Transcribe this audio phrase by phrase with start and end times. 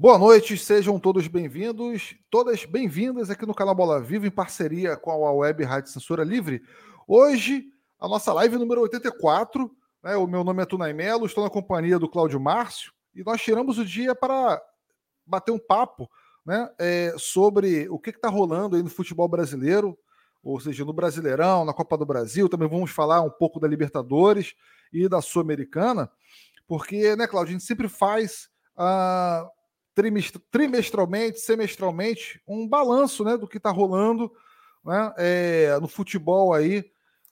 [0.00, 5.10] Boa noite, sejam todos bem-vindos, todas bem-vindas aqui no canal Bola Viva, em parceria com
[5.10, 6.62] a Web Rádio Censura Livre.
[7.04, 7.64] Hoje,
[7.98, 9.68] a nossa live número 84.
[10.04, 13.42] Né, o meu nome é Tunay Melo, estou na companhia do Cláudio Márcio e nós
[13.42, 14.62] tiramos o dia para
[15.26, 16.08] bater um papo
[16.46, 19.98] né, é, sobre o que está rolando aí no futebol brasileiro,
[20.44, 22.48] ou seja, no Brasileirão, na Copa do Brasil.
[22.48, 24.54] Também vamos falar um pouco da Libertadores
[24.92, 26.08] e da Sul-Americana,
[26.68, 28.48] porque, né, Cláudio, a gente sempre faz.
[28.78, 29.57] Uh,
[30.50, 34.32] trimestralmente, semestralmente, um balanço né, do que está rolando
[34.84, 36.84] né, é, no futebol aí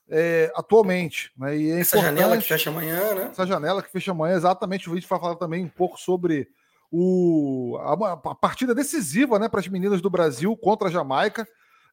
[0.09, 1.33] é, atualmente.
[1.37, 3.29] Né, e é essa janela que fecha amanhã, né?
[3.30, 4.89] Essa janela que fecha amanhã, exatamente.
[4.89, 6.48] O vídeo vai falar também um pouco sobre
[6.91, 7.92] o, a,
[8.30, 11.47] a partida decisiva né, para as meninas do Brasil contra a Jamaica.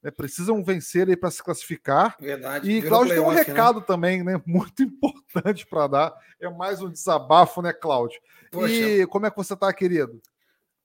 [0.04, 2.16] Né, precisam vencer aí para se classificar.
[2.20, 2.70] Verdade.
[2.70, 3.42] E Cláudio tem um né?
[3.42, 3.86] recado né?
[3.88, 4.42] também, né?
[4.46, 6.14] Muito importante para dar.
[6.42, 8.20] É mais um desabafo, né, Cláudio?
[8.68, 10.22] E como é que você está, querido?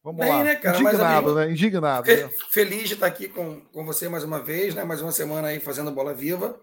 [0.08, 0.42] Vamos Bem, lá.
[0.42, 0.80] Né, cara?
[0.80, 1.50] Indignado, né?
[1.50, 2.06] Indignado.
[2.06, 2.30] Né?
[2.50, 4.82] Feliz de estar aqui com, com você mais uma vez, né?
[4.82, 6.58] Mais uma semana aí fazendo bola viva.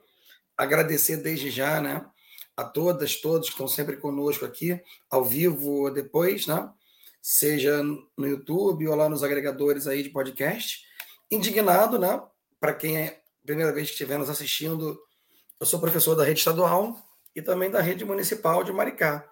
[0.58, 2.04] Agradecer desde já, né?
[2.58, 6.68] A todas, todos que estão sempre conosco aqui, ao vivo ou depois, né?
[7.22, 10.84] Seja no YouTube ou lá nos agregadores aí de podcast.
[11.30, 12.20] Indignado, né?
[12.59, 13.08] Para quem é
[13.44, 15.00] a primeira vez que estiver nos assistindo,
[15.59, 16.98] eu sou professor da rede estadual
[17.36, 19.24] e também da rede municipal de Maricá.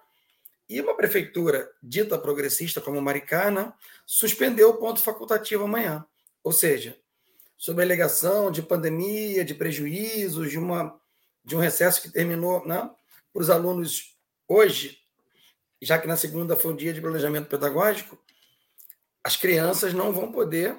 [0.68, 3.74] E uma prefeitura dita progressista como Maricana
[4.06, 6.04] suspendeu o ponto facultativo amanhã.
[6.42, 6.98] Ou seja,
[7.56, 10.98] sob a alegação de pandemia, de prejuízos, de, uma,
[11.44, 12.90] de um recesso que terminou né,
[13.32, 14.16] para os alunos
[14.48, 14.98] hoje,
[15.80, 18.18] já que na segunda foi o dia de planejamento pedagógico,
[19.22, 20.76] as crianças não vão poder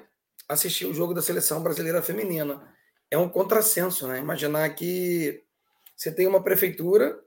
[0.48, 2.72] assistir o jogo da seleção brasileira feminina.
[3.10, 4.18] É um contrassenso, né?
[4.18, 5.44] Imaginar que
[5.96, 7.20] você tem uma prefeitura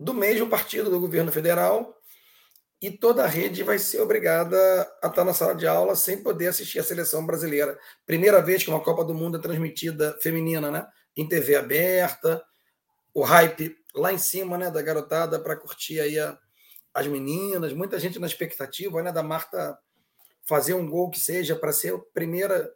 [0.00, 1.94] do mesmo partido do governo federal
[2.80, 4.56] e toda a rede vai ser obrigada
[5.02, 7.78] a estar na sala de aula sem poder assistir a seleção brasileira.
[8.06, 10.86] Primeira vez que uma Copa do Mundo é transmitida feminina, né?
[11.14, 12.42] Em TV aberta,
[13.12, 16.38] o hype lá em cima, né, da garotada para curtir aí a,
[16.94, 19.78] as meninas, muita gente na expectativa, né, da Marta
[20.48, 22.72] fazer um gol que seja para ser a primeira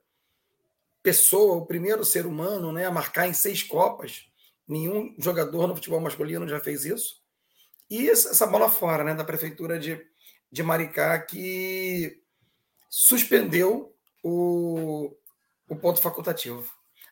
[1.03, 4.27] pessoa, o primeiro ser humano, né, a marcar em seis copas.
[4.67, 7.23] Nenhum jogador no futebol masculino já fez isso.
[7.91, 10.01] E essa bola fora, né, da prefeitura de,
[10.51, 12.23] de Maricá, que
[12.89, 15.15] suspendeu o,
[15.69, 16.65] o ponto facultativo.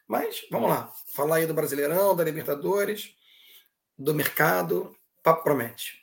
[0.09, 3.15] Mas vamos lá, falar aí do Brasileirão, da Libertadores,
[3.99, 6.03] do mercado, papo promete.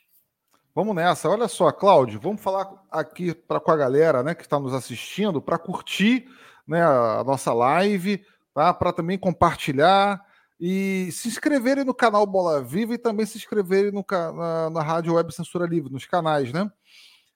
[0.74, 1.28] Vamos nessa.
[1.28, 5.42] Olha só, Cláudio, vamos falar aqui pra, com a galera né, que está nos assistindo
[5.42, 6.26] para curtir
[6.66, 8.24] né, a nossa live,
[8.54, 8.72] tá?
[8.72, 10.24] para também compartilhar
[10.60, 15.14] e se inscreverem no canal Bola Viva e também se inscreverem no, na, na Rádio
[15.14, 16.70] Web Censura Livre, nos canais, né?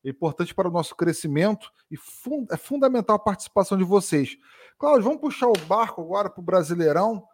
[0.04, 1.96] É importante para o nosso crescimento e
[2.50, 4.36] é fundamental a participação de vocês.
[4.78, 7.26] Cláudio, vamos puxar o barco agora para o Brasileirão.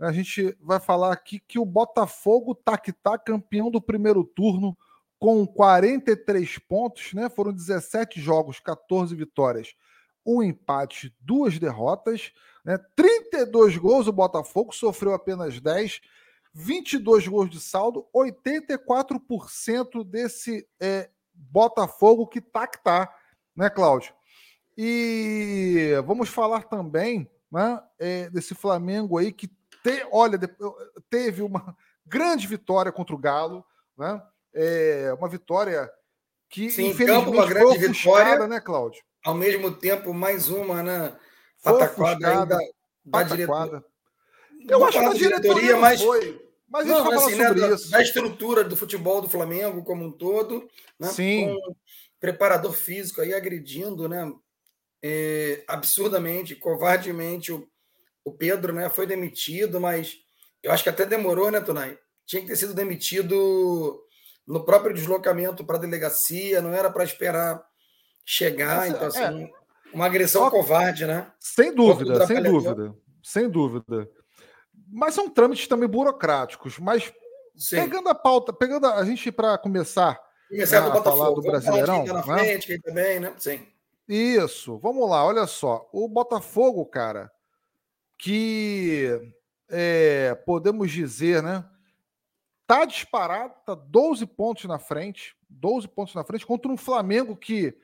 [0.00, 4.76] A gente vai falar aqui que o Botafogo tá que tá campeão do primeiro turno
[5.16, 7.28] com 43 pontos, né?
[7.30, 9.74] Foram 17 jogos, 14 vitórias,
[10.26, 12.32] um empate, duas derrotas.
[12.64, 12.78] Né?
[12.96, 16.00] 32 gols o Botafogo, sofreu apenas 10,
[16.52, 23.14] 22 gols de saldo, 84% desse é, Botafogo que tá que tá,
[23.54, 24.14] né, Cláudio?
[24.76, 30.38] E vamos falar também né, é, desse Flamengo aí que te, olha,
[31.08, 33.64] teve uma grande vitória contra o Galo,
[33.96, 34.22] né?
[34.54, 35.90] É, uma vitória
[36.48, 39.02] que Sim, infelizmente campo, uma grande vitória, né, Cláudio?
[39.26, 41.16] Ao mesmo tempo, mais uma, né?
[41.62, 42.58] pataquada ainda
[43.04, 43.84] da diretoria.
[44.68, 46.46] Eu acho que a diretoria, mas foi.
[46.68, 51.08] Mas não, assim, né, da, da, estrutura do futebol do Flamengo como um todo, né,
[51.08, 51.46] Sim.
[51.46, 51.76] com
[52.18, 54.32] preparador físico aí agredindo, né,
[55.00, 57.68] é, absurdamente, covardemente o,
[58.24, 60.16] o Pedro, né, foi demitido, mas
[60.60, 61.96] eu acho que até demorou, né, Tonai?
[62.26, 64.02] Tinha que ter sido demitido
[64.44, 67.64] no próprio deslocamento para a delegacia, não era para esperar
[68.26, 69.50] chegar, então assim, é,
[69.94, 70.50] uma agressão Só...
[70.50, 71.30] covarde, né?
[71.38, 72.94] Sem dúvida, sem dúvida.
[73.22, 74.10] Sem dúvida.
[74.88, 76.78] Mas são trâmites também burocráticos.
[76.78, 77.12] Mas
[77.56, 77.76] Sim.
[77.76, 82.04] pegando a pauta, pegando a, a gente para começar, começar né, a falar do Brasileirão.
[82.04, 82.38] Tá na né?
[82.38, 83.32] frente, também, né?
[83.38, 83.66] Sim.
[84.08, 85.88] Isso, vamos lá, olha só.
[85.92, 87.30] O Botafogo, cara,
[88.18, 89.32] que
[89.68, 91.64] é, podemos dizer, né?
[92.66, 97.76] Tá disparado, tá 12 pontos na frente, 12 pontos na frente contra um Flamengo que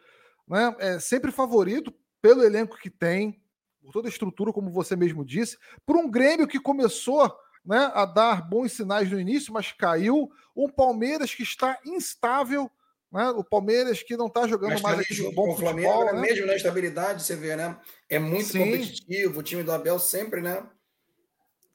[0.53, 1.91] né, é sempre favorito
[2.21, 3.43] pelo elenco que tem,
[3.81, 5.57] por toda a estrutura, como você mesmo disse,
[5.87, 7.35] por um Grêmio que começou
[7.65, 12.71] né, a dar bons sinais no início, mas caiu, um Palmeiras que está instável,
[13.11, 13.31] Né?
[13.31, 15.73] O Palmeiras que não está jogando mais aquele bom com futebol.
[15.73, 16.21] Flamengo, né?
[16.21, 17.79] Mesmo na estabilidade, você vê, né?
[18.09, 18.59] É muito Sim.
[18.59, 20.67] competitivo, o time do Abel sempre, né?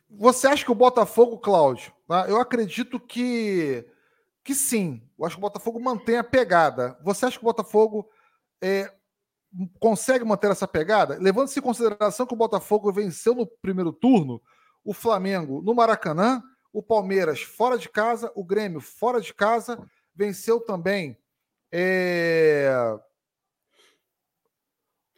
[0.10, 1.92] Você acha que o Botafogo, Cláudio?
[2.08, 2.26] Tá?
[2.30, 3.86] Eu acredito que,
[4.44, 5.02] que sim.
[5.18, 6.98] Eu acho que o Botafogo mantém a pegada.
[7.04, 8.10] Você acha que o Botafogo
[8.62, 8.92] é,
[9.80, 11.18] consegue manter essa pegada?
[11.20, 14.42] Levando-se em consideração que o Botafogo venceu no primeiro turno
[14.84, 19.80] o Flamengo no Maracanã, o Palmeiras fora de casa, o Grêmio fora de casa,
[20.16, 21.18] venceu também
[21.72, 22.72] é,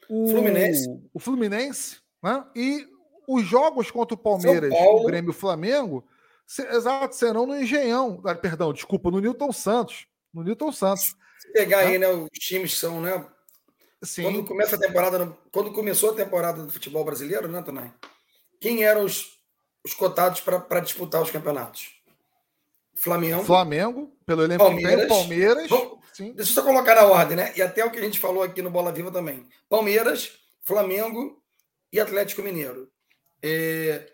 [0.10, 2.44] o Fluminense, o Fluminense né?
[2.56, 2.88] e
[3.28, 6.04] os jogos contra o Palmeiras, o Grêmio e o Flamengo,
[6.48, 8.20] se, exato, serão no Engenhão.
[8.26, 10.08] Ah, perdão, desculpa, no Newton Santos.
[10.34, 11.16] No Newton Santos.
[11.40, 11.88] Se pegar né?
[11.88, 13.26] aí, né, os times são, né?
[14.02, 14.24] Sim.
[14.24, 17.94] Quando começa a temporada, quando começou a temporada do futebol brasileiro, né, Tonai?
[18.60, 19.40] Quem eram os,
[19.84, 22.00] os cotados para disputar os campeonatos?
[22.96, 23.44] Flamengo.
[23.44, 25.70] Flamengo, pelo elenco Palmeiras, Palmeiras.
[26.14, 26.34] sim.
[26.34, 27.54] Deixa eu só colocar na ordem, né?
[27.56, 29.48] E até o que a gente falou aqui no Bola Viva também.
[29.70, 31.42] Palmeiras, Flamengo
[31.92, 32.92] e Atlético Mineiro.
[33.42, 34.12] É,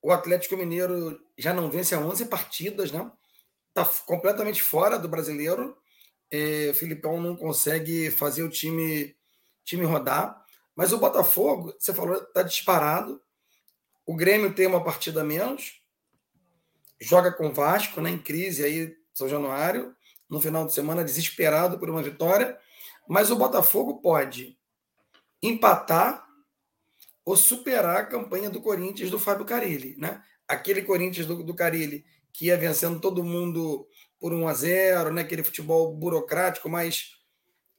[0.00, 3.10] o Atlético Mineiro já não vence há 11 partidas, né?
[3.74, 5.76] Está completamente fora do brasileiro.
[6.30, 9.16] É, o Filipão não consegue fazer o time,
[9.64, 10.44] time rodar.
[10.76, 13.20] Mas o Botafogo, você falou, está disparado.
[14.04, 15.80] O Grêmio tem uma partida menos.
[17.00, 19.96] Joga com o Vasco, né, em crise aí, São Januário.
[20.28, 22.58] No final de semana, desesperado por uma vitória.
[23.08, 24.58] Mas o Botafogo pode
[25.42, 26.26] empatar
[27.24, 30.22] ou superar a campanha do Corinthians do Fábio Carilli, né?
[30.46, 33.86] Aquele Corinthians do, do Carilli que ia vencendo todo mundo
[34.18, 35.22] por 1 a 0, né?
[35.22, 37.12] Aquele futebol burocrático, mas,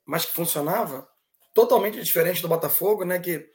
[0.06, 1.08] mas que funcionava,
[1.54, 3.20] totalmente diferente do Botafogo, né?
[3.20, 3.50] Que,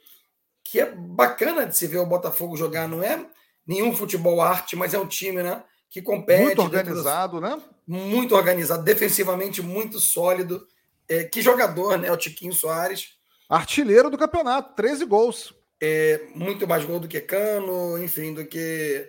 [0.63, 3.25] que é bacana de se ver o Botafogo jogar, não é
[3.65, 5.63] nenhum futebol arte, mas é um time, né?
[5.89, 6.43] Que compete.
[6.43, 7.61] Muito organizado, né?
[7.87, 10.67] Muito organizado, defensivamente muito sólido.
[11.07, 12.11] É, que jogador, né?
[12.11, 13.17] O Tiquinho Soares.
[13.49, 19.07] Artilheiro do campeonato, 13 gols é, muito mais gol do que Cano, enfim, do que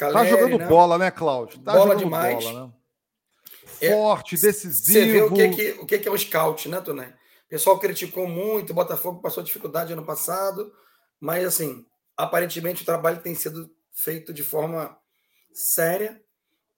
[0.00, 0.66] Caleri, Tá jogando né?
[0.66, 1.60] bola, né, Cláudio?
[1.60, 2.42] Tá bola demais.
[2.42, 2.72] Bola, né?
[3.82, 4.92] É, Forte, é, decisivo.
[4.92, 7.06] Você vê o que, que, o que, que é o scout, né, Tonê?
[7.06, 10.72] O pessoal criticou muito, o Botafogo passou dificuldade ano passado,
[11.20, 11.84] mas, assim,
[12.16, 14.96] aparentemente o trabalho tem sido feito de forma
[15.52, 16.20] séria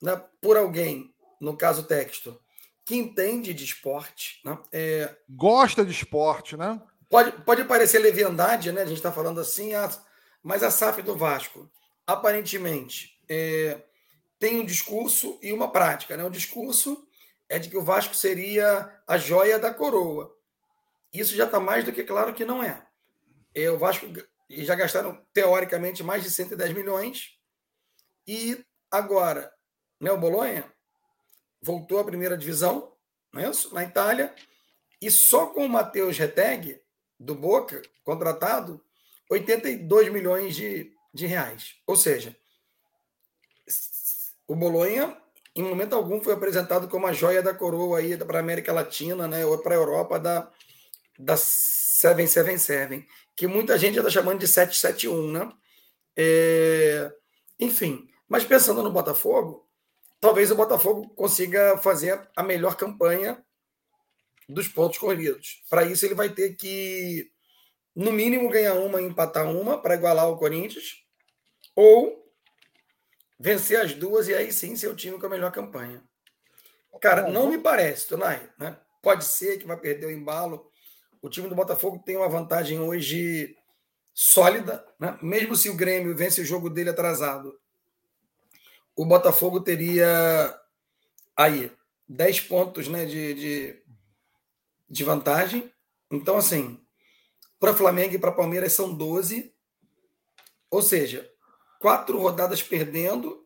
[0.00, 2.40] né, por alguém, no caso Texto,
[2.84, 4.40] que entende de esporte.
[4.44, 5.16] Né, é...
[5.28, 6.80] Gosta de esporte, né?
[7.08, 8.82] Pode, pode parecer leviandade, né?
[8.82, 9.90] A gente está falando assim, ah,
[10.42, 11.70] mas a SAF do Vasco,
[12.06, 13.82] aparentemente, é,
[14.38, 16.16] tem um discurso e uma prática.
[16.16, 16.24] Né?
[16.24, 17.06] O discurso
[17.48, 20.36] é de que o Vasco seria a joia da coroa.
[21.12, 22.86] Isso já está mais do que claro que não é.
[23.54, 24.06] é o Vasco
[24.50, 27.38] já gastaram, teoricamente, mais de 110 milhões.
[28.26, 29.52] E agora,
[30.00, 30.70] né, o Bolonha
[31.60, 32.92] voltou à primeira divisão,
[33.32, 33.72] não é isso?
[33.74, 34.34] na Itália,
[35.00, 36.80] e só com o Matheus Reteg
[37.18, 38.84] do Boca, contratado,
[39.30, 41.76] 82 milhões de, de reais.
[41.86, 42.36] Ou seja,
[44.46, 45.16] o Bolonha,
[45.54, 49.28] em momento algum, foi apresentado como a joia da coroa aí para a América Latina,
[49.28, 50.50] né, ou para a Europa da,
[51.18, 53.06] da 777,
[53.36, 55.52] que muita gente já está chamando de 771, né?
[56.16, 57.12] É,
[57.58, 59.68] enfim, mas pensando no Botafogo,
[60.20, 63.42] talvez o Botafogo consiga fazer a melhor campanha
[64.48, 65.62] dos pontos corridos.
[65.68, 67.30] Para isso, ele vai ter que,
[67.94, 71.01] no mínimo, ganhar uma e empatar uma para igualar o Corinthians,
[71.74, 72.30] ou
[73.38, 76.02] vencer as duas e aí sim ser o time com a melhor campanha.
[77.00, 78.48] Cara, não me parece, Tonai.
[78.58, 78.76] Né?
[79.02, 80.70] Pode ser que vai perder o embalo.
[81.20, 83.56] O time do Botafogo tem uma vantagem hoje
[84.14, 85.18] sólida, né?
[85.22, 87.58] mesmo se o Grêmio vence o jogo dele atrasado.
[88.94, 90.54] O Botafogo teria
[91.34, 91.72] aí
[92.06, 93.82] 10 pontos né, de, de
[94.92, 95.72] de vantagem.
[96.10, 96.78] Então, assim,
[97.58, 99.50] para Flamengo e para Palmeiras são 12.
[100.70, 101.31] Ou seja,
[101.82, 103.44] quatro rodadas perdendo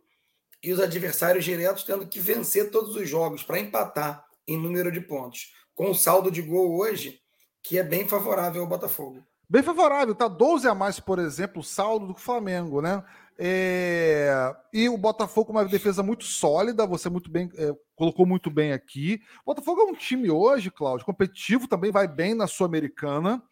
[0.62, 5.00] e os adversários diretos tendo que vencer todos os jogos para empatar em número de
[5.00, 5.54] pontos.
[5.74, 7.18] Com o saldo de gol hoje,
[7.62, 9.24] que é bem favorável ao Botafogo.
[9.48, 13.02] Bem favorável, tá 12 a mais, por exemplo, o saldo do Flamengo, né?
[13.38, 14.54] É...
[14.72, 19.20] E o Botafogo uma defesa muito sólida, você muito bem é, colocou muito bem aqui.
[19.44, 23.42] O Botafogo é um time hoje, Cláudio, competitivo, também vai bem na Sul-Americana.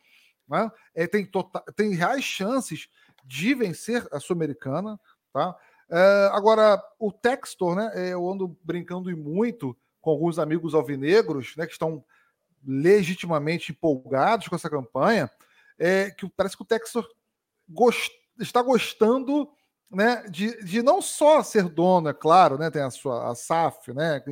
[0.48, 0.70] Né?
[0.94, 2.88] É, tem, total, tem reais chances
[3.24, 4.98] de vencer a Sul-Americana.
[5.32, 5.56] Tá?
[5.90, 7.90] É, agora, o Textor, né?
[7.94, 11.66] É, eu ando brincando muito com alguns amigos alvinegros, né?
[11.66, 12.04] Que estão
[12.66, 15.30] legitimamente empolgados com essa campanha.
[15.78, 17.06] É, que parece que o Textor
[17.68, 19.48] gost, está gostando
[19.90, 23.92] né, de, de não só ser dono, é claro, né, tem a sua a SAF,
[23.92, 24.22] né,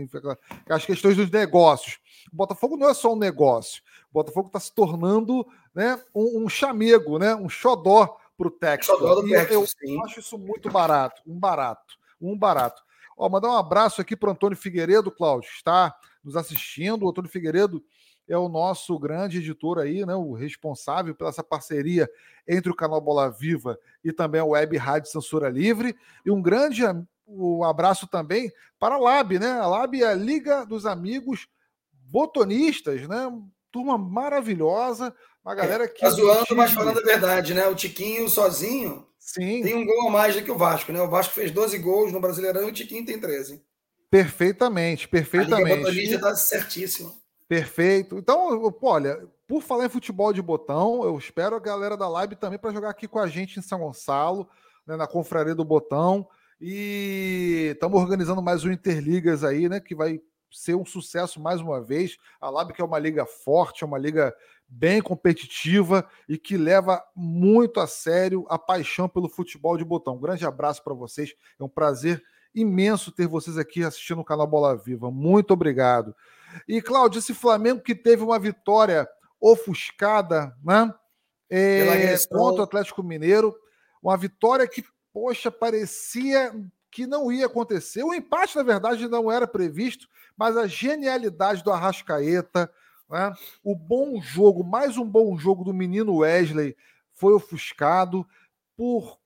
[0.69, 1.99] as questões dos negócios,
[2.33, 3.83] O Botafogo não é só um negócio.
[4.11, 9.01] O Botafogo está se tornando né, um, um, chamego, né, um xodó para o Texas.
[9.01, 12.83] Eu, acho isso muito barato, um barato, um barato.
[13.17, 15.95] Ó, mandar um abraço aqui para o Antônio Figueiredo, Cláudio, está
[16.25, 17.05] nos assistindo.
[17.05, 17.83] O Antônio Figueiredo
[18.29, 22.09] é o nosso grande editor aí, né, o responsável pela essa parceria
[22.49, 25.95] entre o canal Bola Viva e também a Web Rádio Censura Livre.
[26.25, 26.83] E um grande
[27.27, 29.53] um abraço também para a Lab, né?
[29.53, 31.47] A Lab é a Liga dos Amigos
[32.11, 33.31] Botonistas, né?
[33.73, 35.15] Turma maravilhosa,
[35.45, 36.01] uma galera que.
[36.01, 37.67] Tá zoando, mas falando a verdade, né?
[37.67, 39.63] O Tiquinho sozinho Sim.
[39.63, 41.01] tem um gol a mais do que o Vasco, né?
[41.01, 43.63] O Vasco fez 12 gols no Brasileirão e o Tiquinho tem 13.
[44.11, 45.87] Perfeitamente, perfeitamente.
[45.87, 47.15] A Liga está certíssimo.
[47.49, 48.19] Perfeito.
[48.19, 52.59] Então, olha, por falar em futebol de botão, eu espero a galera da live também
[52.59, 54.49] para jogar aqui com a gente em São Gonçalo,
[54.87, 56.29] né, na Confraria do Botão.
[56.61, 59.81] E estamos organizando mais um Interligas aí, né?
[59.81, 60.21] Que vai
[60.53, 62.17] ser um sucesso mais uma vez.
[62.41, 64.35] A Lab que é uma liga forte, é uma liga
[64.69, 70.15] bem competitiva e que leva muito a sério a paixão pelo futebol de botão.
[70.17, 71.35] Um grande abraço para vocês.
[71.59, 72.23] É um prazer
[72.55, 75.11] imenso ter vocês aqui assistindo o canal Bola Viva.
[75.11, 76.15] Muito obrigado.
[76.69, 79.09] E, Cláudio, esse Flamengo que teve uma vitória
[79.41, 80.93] ofuscada, né?
[81.51, 83.55] É, contra o Atlético Mineiro.
[84.03, 84.83] Uma vitória que
[85.13, 86.53] poxa, parecia
[86.93, 88.05] que não ia acontecer.
[88.05, 90.07] O empate, na verdade, não era previsto,
[90.37, 92.71] mas a genialidade do Arrascaeta,
[93.11, 93.33] né?
[93.65, 96.77] o bom jogo, mais um bom jogo do menino Wesley,
[97.15, 98.27] foi ofuscado
[98.77, 99.21] por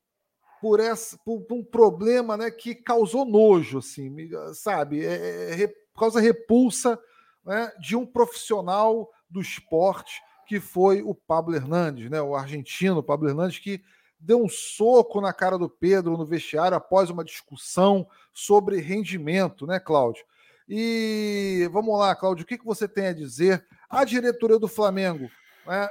[0.58, 4.10] por, essa, por, por um problema né, que causou nojo, assim,
[4.54, 5.04] sabe?
[5.04, 6.98] É, é, é causa repulsa
[7.44, 13.28] né, de um profissional do esporte que foi o Pablo Hernandes, né, o argentino Pablo
[13.28, 13.84] Hernandes, que
[14.18, 19.78] deu um soco na cara do Pedro no vestiário após uma discussão sobre rendimento, né,
[19.78, 20.24] Cláudio?
[20.68, 23.64] E vamos lá, Cláudio, o que, que você tem a dizer?
[23.88, 25.30] A diretoria do Flamengo
[25.64, 25.88] né,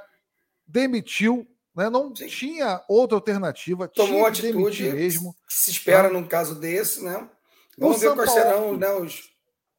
[0.67, 2.27] demitiu, né, não Sim.
[2.27, 5.34] tinha outra alternativa, tomou atitude mesmo.
[5.48, 6.13] Que se espera né?
[6.13, 7.29] num caso desse, né?
[7.77, 8.44] Vamos o ver São quais Paulo...
[8.44, 9.34] serão né, os.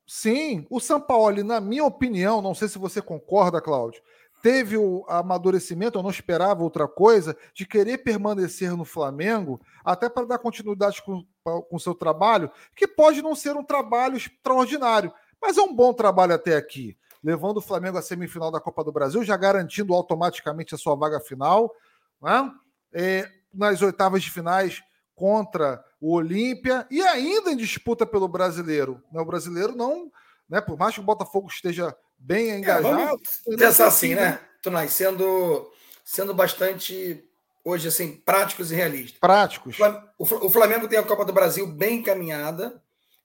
[0.06, 4.00] Sim, o Sampaoli, na minha opinião, não sei se você concorda, Cláudio,
[4.46, 10.24] teve o amadurecimento, eu não esperava outra coisa, de querer permanecer no Flamengo, até para
[10.24, 11.26] dar continuidade com
[11.68, 15.12] o seu trabalho, que pode não ser um trabalho extraordinário,
[15.42, 18.92] mas é um bom trabalho até aqui, levando o Flamengo à semifinal da Copa do
[18.92, 21.74] Brasil, já garantindo automaticamente a sua vaga final,
[22.22, 22.48] né?
[22.94, 24.80] é, nas oitavas de finais
[25.12, 29.02] contra o Olímpia e ainda em disputa pelo brasileiro.
[29.12, 30.08] O brasileiro não,
[30.48, 33.20] né, por mais que o Botafogo esteja bem é, engajado.
[33.48, 34.88] É, pensar assim, né, Tunai?
[34.88, 35.70] Sendo,
[36.04, 37.24] sendo bastante,
[37.64, 39.18] hoje, assim, práticos e realistas.
[39.18, 39.76] Práticos.
[40.18, 42.82] O Flamengo tem a Copa do Brasil bem encaminhada.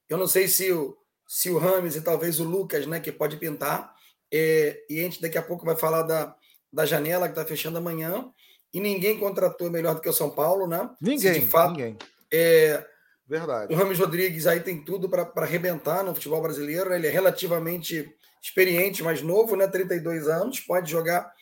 [0.10, 0.98] Eu não sei se o,
[1.28, 3.96] se o Rames e talvez o Lucas, né, que pode pintar.
[4.34, 6.36] É, e a gente daqui a pouco vai falar da,
[6.72, 8.30] da janela que está fechando amanhã.
[8.74, 10.90] E ninguém contratou melhor do que o São Paulo, né?
[11.02, 11.34] Ninguém.
[11.34, 11.98] Se de fato, ninguém.
[12.32, 12.86] É,
[13.32, 13.74] Verdade.
[13.74, 16.90] O Rames Rodrigues aí tem tudo para arrebentar no futebol brasileiro.
[16.90, 16.98] Né?
[16.98, 19.68] Ele é relativamente experiente, mais novo, né?
[19.68, 21.34] 32 anos, pode jogar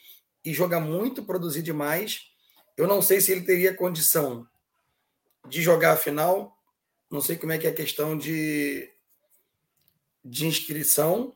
[0.45, 2.27] e jogar muito, produzir demais.
[2.77, 4.47] Eu não sei se ele teria condição
[5.47, 6.55] de jogar a final.
[7.09, 8.87] Não sei como é que é a questão de,
[10.23, 11.33] de inscrição,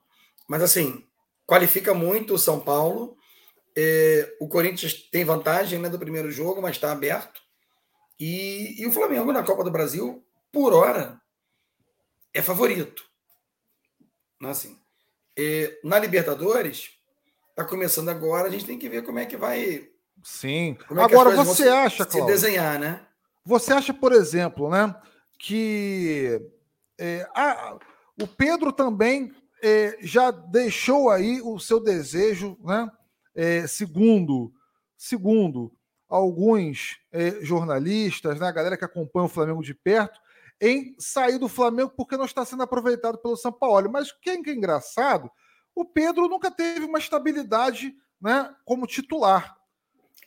[0.48, 1.04] mas assim,
[1.48, 3.18] qualifica muito o São Paulo.
[3.76, 7.42] É, o Corinthians tem vantagem né, do primeiro jogo, mas está aberto.
[8.20, 10.23] E, e o Flamengo na Copa do Brasil,
[10.54, 11.20] por hora,
[12.32, 13.04] é favorito.
[14.44, 14.80] Assim,
[15.36, 16.92] e, na Libertadores,
[17.50, 19.90] está começando agora, a gente tem que ver como é que vai.
[20.24, 20.78] Sim.
[20.92, 23.06] É agora você acha, se desenhar, né?
[23.44, 24.96] Você acha, por exemplo, né,
[25.40, 26.40] que
[27.00, 27.78] é, a,
[28.22, 32.90] o Pedro também é, já deixou aí o seu desejo, né?
[33.36, 34.54] É, segundo,
[34.96, 35.76] segundo
[36.08, 40.20] alguns é, jornalistas, né, a galera que acompanha o Flamengo de perto,
[40.64, 43.92] em sair do Flamengo porque não está sendo aproveitado pelo São Paulo.
[43.92, 45.30] Mas o que é engraçado,
[45.76, 49.58] o Pedro nunca teve uma estabilidade né, como titular.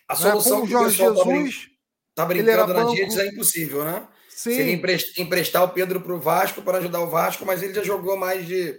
[0.07, 0.21] A né?
[0.21, 0.65] solução né?
[0.65, 1.71] o Jorge tá Jesus.
[2.15, 2.95] Tá brincando na banco...
[3.01, 4.07] é impossível, né?
[4.29, 4.55] Sim.
[4.55, 4.83] Seria
[5.19, 8.47] emprestar o Pedro para o Vasco para ajudar o Vasco, mas ele já jogou mais
[8.47, 8.79] de,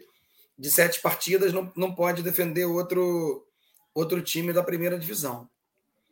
[0.57, 3.43] de sete partidas, não, não pode defender outro,
[3.95, 5.49] outro time da primeira divisão.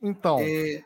[0.02, 0.40] Então.
[0.40, 0.84] É...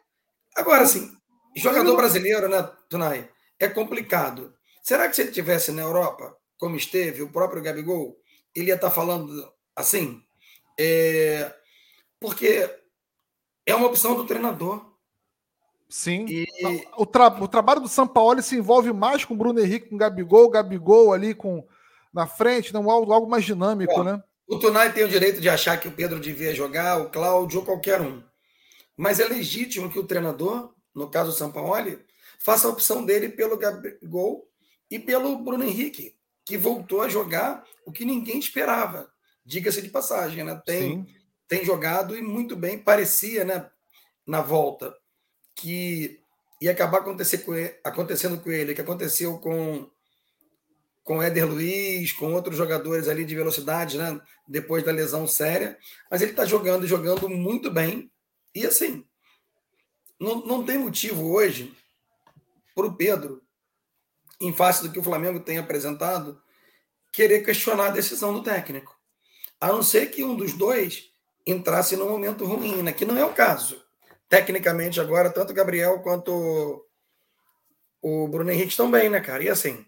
[0.54, 1.10] Agora, assim,
[1.56, 3.30] jogador brasileiro, né, Tunai?
[3.60, 4.54] É complicado.
[4.82, 8.18] Será que se ele tivesse na Europa, como esteve, o próprio Gabigol,
[8.56, 10.24] ele ia estar falando assim?
[10.80, 11.54] É,
[12.20, 12.70] porque
[13.66, 14.86] é uma opção do treinador.
[15.90, 16.26] Sim.
[16.28, 16.48] E...
[16.98, 19.96] O, tra o trabalho do São Paulo se envolve mais com o Bruno Henrique, com
[19.96, 21.68] o Gabigol, o Gabigol ali com
[22.14, 24.22] na frente, não algo, algo mais dinâmico, né?
[24.48, 27.66] O Tunai tem o direito de achar que o Pedro devia jogar, o Cláudio ou
[27.66, 28.24] qualquer um.
[28.98, 32.00] Mas é legítimo que o treinador, no caso o Sampaoli,
[32.40, 34.50] faça a opção dele pelo Gabigol
[34.90, 36.16] e pelo Bruno Henrique,
[36.46, 39.12] que voltou a jogar o que ninguém esperava.
[39.46, 40.60] Diga-se de passagem, né?
[40.66, 41.06] Tem,
[41.48, 42.80] tem jogado e muito bem.
[42.80, 43.70] Parecia, né,
[44.26, 44.96] na volta,
[45.56, 46.20] que
[46.62, 47.04] ia acabar
[47.84, 49.90] acontecendo com ele, que aconteceu com
[51.10, 54.22] com o Éder Luiz, com outros jogadores ali de velocidade, né?
[54.48, 55.76] Depois da lesão séria.
[56.12, 58.12] Mas ele está jogando, jogando muito bem.
[58.54, 59.04] E assim,
[60.20, 61.76] não, não tem motivo hoje
[62.76, 63.42] para o Pedro,
[64.40, 66.42] em face do que o Flamengo tem apresentado,
[67.12, 68.98] querer questionar a decisão do técnico.
[69.60, 71.12] A não ser que um dos dois
[71.46, 72.94] entrasse num momento ruim, né?
[72.94, 73.84] que não é o caso.
[74.30, 76.86] Tecnicamente, agora, tanto o Gabriel quanto
[78.02, 79.44] o Bruno Henrique estão bem, né, cara?
[79.44, 79.86] E assim,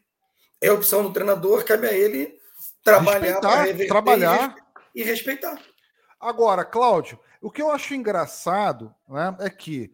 [0.59, 2.37] é opção do treinador, cabe a ele
[2.83, 4.55] trabalhar para trabalhar
[4.93, 5.61] e respeitar.
[6.19, 9.91] Agora, Cláudio, o que eu acho engraçado né, é que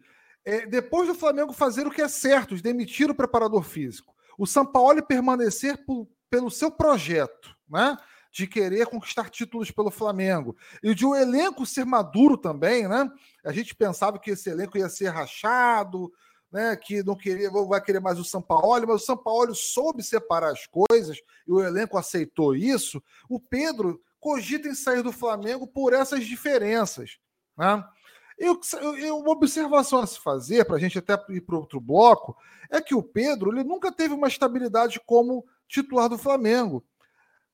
[0.48, 4.46] é, depois do Flamengo fazer o que é certo, de demitir o preparador físico, o
[4.46, 7.98] Sampaoli permanecer por, pelo seu projeto, né?
[8.32, 13.10] De querer conquistar títulos pelo Flamengo e de o um elenco ser maduro também, né?
[13.44, 16.10] A gente pensava que esse elenco ia ser rachado,
[16.50, 16.74] né?
[16.76, 21.18] Que não queria, vai querer mais o Sampaoli, mas o Sampaoli soube separar as coisas
[21.46, 23.02] e o elenco aceitou isso.
[23.28, 27.18] O Pedro cogita em sair do Flamengo por essas diferenças,
[27.54, 27.84] né?
[28.38, 28.60] Eu,
[28.98, 32.36] eu, uma observação a se fazer, para a gente até ir para outro bloco,
[32.70, 36.84] é que o Pedro ele nunca teve uma estabilidade como titular do Flamengo.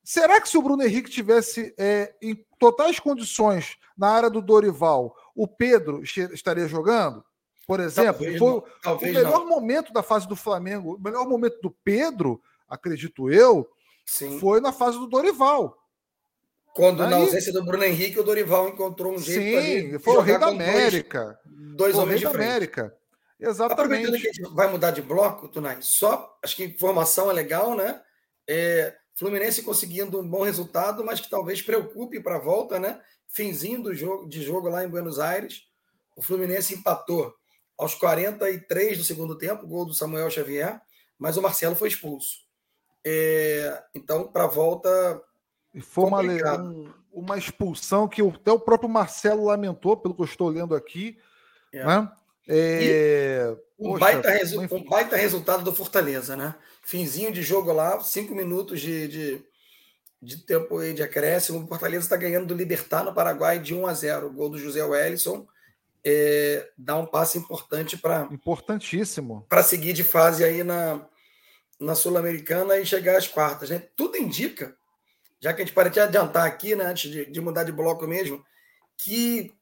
[0.03, 5.15] Será que se o Bruno Henrique tivesse é, em totais condições na área do Dorival,
[5.35, 7.25] o Pedro estaria jogando?
[7.65, 9.49] Por exemplo, talvez foi o melhor não.
[9.49, 12.39] momento da fase do Flamengo, o melhor momento do Pedro,
[12.69, 13.67] acredito eu,
[14.05, 14.39] Sim.
[14.39, 15.75] foi na fase do Dorival.
[16.75, 20.17] Quando Aí, na ausência do Bruno Henrique, o Dorival encontrou um jeito Sim, ali foi
[20.17, 21.39] o rei da América.
[21.45, 22.35] Dois, dois homens frente.
[22.35, 22.93] América.
[23.39, 23.73] Exatamente.
[23.73, 27.77] Aproveitando que a gente vai mudar de bloco, Tunai, só acho que informação é legal,
[27.77, 28.01] né?
[28.45, 32.99] É, Fluminense conseguindo um bom resultado, mas que talvez preocupe para a volta, né?
[33.29, 35.61] Finzinho do jogo, de jogo lá em Buenos Aires.
[36.13, 37.33] O Fluminense empatou
[37.77, 40.81] aos 43 do segundo tempo, gol do Samuel Xavier,
[41.17, 42.43] mas o Marcelo foi expulso.
[43.05, 45.23] É, então, para a volta,
[45.75, 50.25] e foi uma, um, uma expulsão que até o próprio Marcelo lamentou, pelo que eu
[50.25, 51.17] estou lendo aqui.
[51.73, 51.85] É.
[51.85, 52.11] Né?
[52.47, 53.57] É...
[53.77, 54.61] Um, Poxa, baita resu...
[54.61, 56.55] um baita resultado do Fortaleza, né?
[56.81, 59.45] Finzinho de jogo lá, cinco minutos de, de,
[60.21, 61.61] de tempo de acréscimo.
[61.61, 64.27] O Fortaleza está ganhando do Libertar no Paraguai de 1 a 0.
[64.27, 65.45] O gol do José Wellison
[66.05, 68.29] é, dá um passo importante para.
[68.31, 69.45] Importantíssimo.
[69.49, 71.05] Para seguir de fase aí na,
[71.77, 73.69] na Sul-Americana e chegar às quartas.
[73.69, 73.83] Né?
[73.97, 74.73] Tudo indica
[75.39, 78.43] já que a gente pode adiantar aqui, né, antes de, de mudar de bloco mesmo,
[78.97, 79.53] que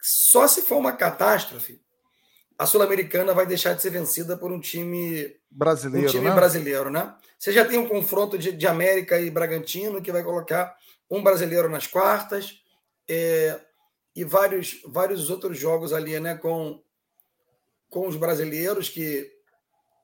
[0.00, 1.80] só se for uma catástrofe,
[2.58, 6.08] a Sul-Americana vai deixar de ser vencida por um time brasileiro.
[6.08, 6.34] Um time né?
[6.34, 7.14] brasileiro, né?
[7.38, 10.76] Você já tem um confronto de, de América e Bragantino que vai colocar
[11.10, 12.62] um brasileiro nas quartas
[13.08, 13.60] é,
[14.14, 16.36] e vários, vários outros jogos ali, né?
[16.36, 16.80] Com,
[17.88, 19.30] com os brasileiros que,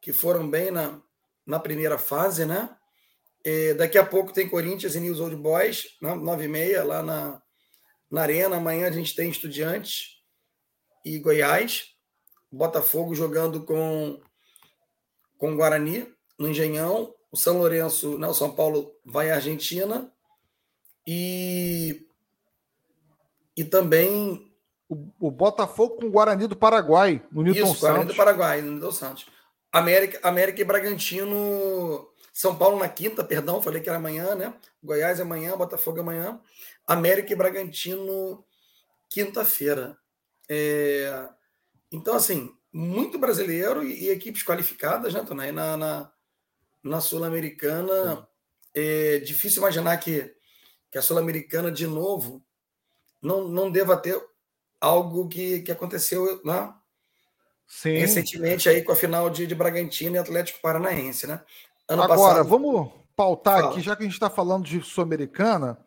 [0.03, 1.01] que foram bem na,
[1.47, 2.71] na primeira fase, né?
[3.51, 7.03] É, daqui a pouco tem Corinthians e News Old Boys, né, 9 e meia, lá
[7.03, 7.41] na,
[8.11, 8.57] na Arena.
[8.57, 10.19] Amanhã a gente tem Estudiantes
[11.03, 11.95] e Goiás.
[12.53, 14.21] Botafogo jogando com
[15.39, 16.07] com Guarani
[16.39, 17.15] no Engenhão.
[17.33, 20.13] O São Lourenço, né, o São Paulo vai à Argentina.
[21.07, 22.07] E,
[23.57, 24.53] e também.
[24.91, 27.81] O, o Botafogo com o Guarani do Paraguai, no Newton Isso, Santos.
[27.81, 29.27] Guarani do Paraguai, no Newton Santos.
[29.73, 32.09] América, América e Bragantino
[32.39, 34.55] são Paulo na quinta, perdão, falei que era amanhã, né?
[34.81, 36.41] Goiás amanhã, Botafogo amanhã.
[36.87, 38.45] América e Bragantino,
[39.11, 39.99] quinta-feira.
[40.49, 41.29] É...
[41.91, 45.51] Então, assim, muito brasileiro e, e equipes qualificadas, né, Tonai?
[45.51, 46.13] Na, na,
[46.81, 48.29] na Sul-Americana,
[48.73, 50.33] é difícil imaginar que,
[50.93, 52.41] que a Sul-Americana, de novo,
[53.21, 54.17] não, não deva ter
[54.81, 56.73] algo que, que aconteceu né?
[57.67, 57.99] Sim.
[57.99, 61.43] recentemente aí com a final de, de Bragantino e Atlético Paranaense, né?
[61.89, 62.49] Ano Agora, passado...
[62.49, 63.71] vamos pautar Fala.
[63.73, 65.79] aqui, já que a gente está falando de Sul-Americana,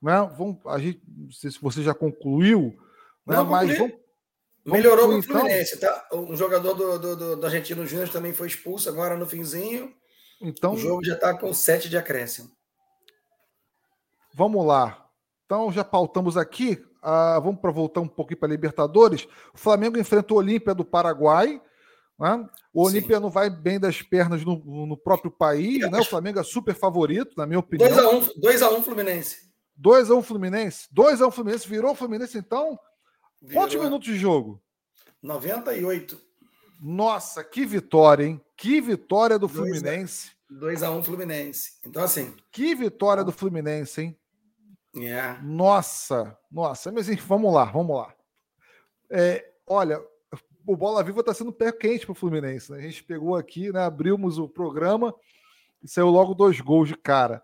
[0.00, 0.30] né?
[0.36, 2.74] Vamos, a gente, não sei se você já concluiu,
[3.26, 3.36] né?
[3.36, 3.94] Não, mas vamos,
[4.64, 5.40] Melhorou o então?
[5.40, 5.92] Fluminense, então?
[5.92, 6.08] tá?
[6.12, 9.92] Um jogador do, do, do, do Argentino Júnior também foi expulso agora no finzinho.
[10.40, 12.50] Então, o jogo já está com sete de acréscimo.
[14.34, 15.06] Vamos lá.
[15.44, 16.82] Então já pautamos aqui.
[17.02, 19.26] Uh, vamos para voltar um pouquinho para Libertadores.
[19.54, 21.60] O Flamengo enfrenta o Olímpia do Paraguai
[22.20, 22.46] né?
[22.72, 25.98] O Olímpia não vai bem das pernas no, no próprio país, né?
[25.98, 27.88] O Flamengo é super favorito, na minha opinião.
[27.88, 29.50] 2x1 um, dois a um Fluminense.
[29.82, 30.88] 2x1 Fluminense?
[30.94, 32.78] 2x1 Fluminense, virou Fluminense então?
[33.40, 33.62] Virou.
[33.62, 34.62] Quantos minutos de jogo?
[35.22, 36.20] 98.
[36.82, 38.40] Nossa, que vitória, hein?
[38.56, 40.30] Que vitória do Fluminense.
[40.52, 41.72] 2x1 Fluminense.
[41.84, 42.34] Então, assim.
[42.52, 44.18] Que vitória do Fluminense, hein?
[44.94, 45.40] Yeah.
[45.42, 46.92] Nossa, nossa.
[46.92, 48.14] Mas enfim, vamos lá, vamos lá.
[49.08, 50.00] É, olha,
[50.70, 52.70] o Bola Viva está sendo pé quente para o Fluminense.
[52.70, 52.78] Né?
[52.78, 55.12] A gente pegou aqui, né, abrimos o programa
[55.82, 57.42] e saiu logo dois gols de cara.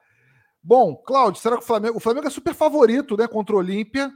[0.62, 1.96] Bom, Cláudio, será que o Flamengo.
[1.96, 4.08] O Flamengo é super favorito né, contra o Olímpia.
[4.08, 4.14] Né?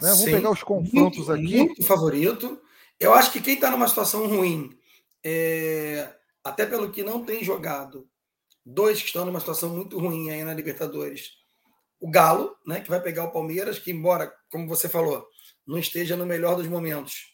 [0.00, 1.56] Vamos Sim, pegar os confrontos muito, aqui.
[1.56, 2.60] Muito favorito.
[2.98, 4.70] Eu acho que quem está numa situação ruim,
[5.24, 6.12] é,
[6.44, 8.08] até pelo que não tem jogado,
[8.64, 11.32] dois que estão numa situação muito ruim aí na Libertadores.
[12.00, 15.26] O Galo, né, que vai pegar o Palmeiras, que embora, como você falou,
[15.66, 17.29] não esteja no melhor dos momentos,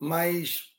[0.00, 0.70] mas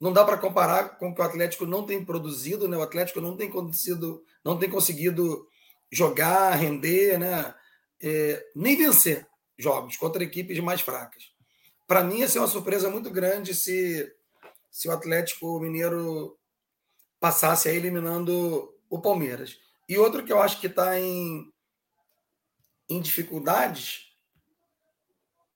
[0.00, 2.76] não dá para comparar com o que o Atlético não tem produzido, né?
[2.76, 5.46] O Atlético não tem conseguido, não tem conseguido
[5.92, 7.54] jogar, render, né?
[8.00, 9.24] É, nem vencer
[9.56, 11.30] jogos contra equipes mais fracas.
[11.86, 14.12] Para mim, ia ser uma surpresa muito grande se,
[14.70, 16.36] se o Atlético Mineiro
[17.20, 19.56] passasse aí eliminando o Palmeiras.
[19.88, 21.52] E outro que eu acho que está em,
[22.88, 24.11] em dificuldades.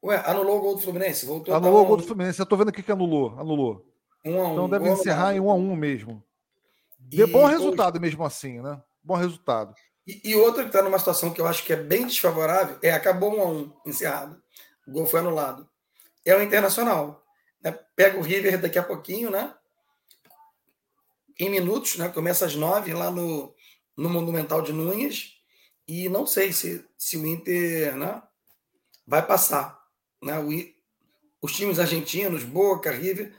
[0.07, 1.27] Ué, anulou o gol do Fluminense?
[1.27, 2.39] Voltou anulou o gol do Fluminense.
[2.41, 3.39] Eu estou vendo aqui que anulou.
[3.39, 3.85] Anulou.
[4.25, 4.53] Um a um.
[4.53, 6.23] Então deve encerrar em um a um mesmo.
[7.13, 8.81] E, bom resultado mesmo assim, né?
[9.03, 9.75] Bom resultado.
[10.07, 12.91] E, e outro que está numa situação que eu acho que é bem desfavorável é
[12.93, 14.41] acabou um a um encerrado.
[14.87, 15.69] O gol foi anulado
[16.27, 17.25] é o Internacional.
[17.63, 17.73] Né?
[17.95, 19.55] Pega o River daqui a pouquinho, né?
[21.39, 22.09] Em minutos, né?
[22.09, 23.55] Começa às nove lá no,
[23.97, 25.37] no Monumental de Núñez.
[25.87, 28.21] E não sei se, se o Inter né,
[29.07, 29.76] vai passar.
[30.23, 30.35] Né?
[31.41, 33.33] Os times argentinos, Boca, River,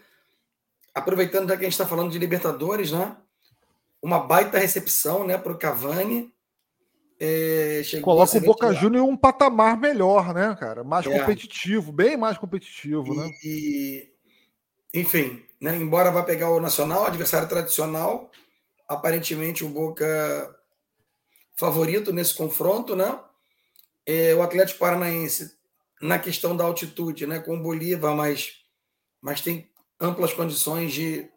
[0.93, 3.15] aproveitando já que a gente está falando de Libertadores, né?
[4.01, 6.33] Uma baita recepção né, para o Cavani.
[7.19, 10.83] É, Coloca o Boca Juniors em um patamar melhor, né, cara?
[10.83, 11.19] Mais é.
[11.19, 13.31] competitivo, bem mais competitivo, e, né?
[13.43, 14.11] E,
[14.93, 18.31] enfim, né, embora vá pegar o Nacional, adversário tradicional,
[18.87, 20.55] aparentemente o Boca
[21.55, 23.19] favorito nesse confronto, né?
[24.05, 25.56] É, o Atlético Paranaense
[26.01, 28.63] na questão da altitude, né, com o Bolívar, mas,
[29.21, 31.29] mas tem amplas condições de,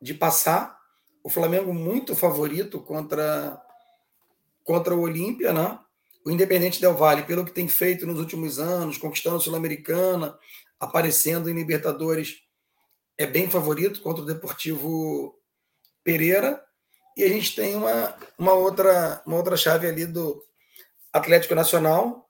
[0.00, 0.78] de passar.
[1.22, 3.62] O Flamengo muito favorito contra
[4.66, 5.78] contra o Olímpia, né?
[6.24, 10.36] O Independente Del Vale, pelo que tem feito nos últimos anos, conquistando a Sul-Americana,
[10.78, 12.42] aparecendo em Libertadores,
[13.16, 15.38] é bem favorito contra o Deportivo
[16.02, 16.60] Pereira.
[17.16, 20.44] E a gente tem uma, uma, outra, uma outra chave ali do
[21.12, 22.25] Atlético Nacional,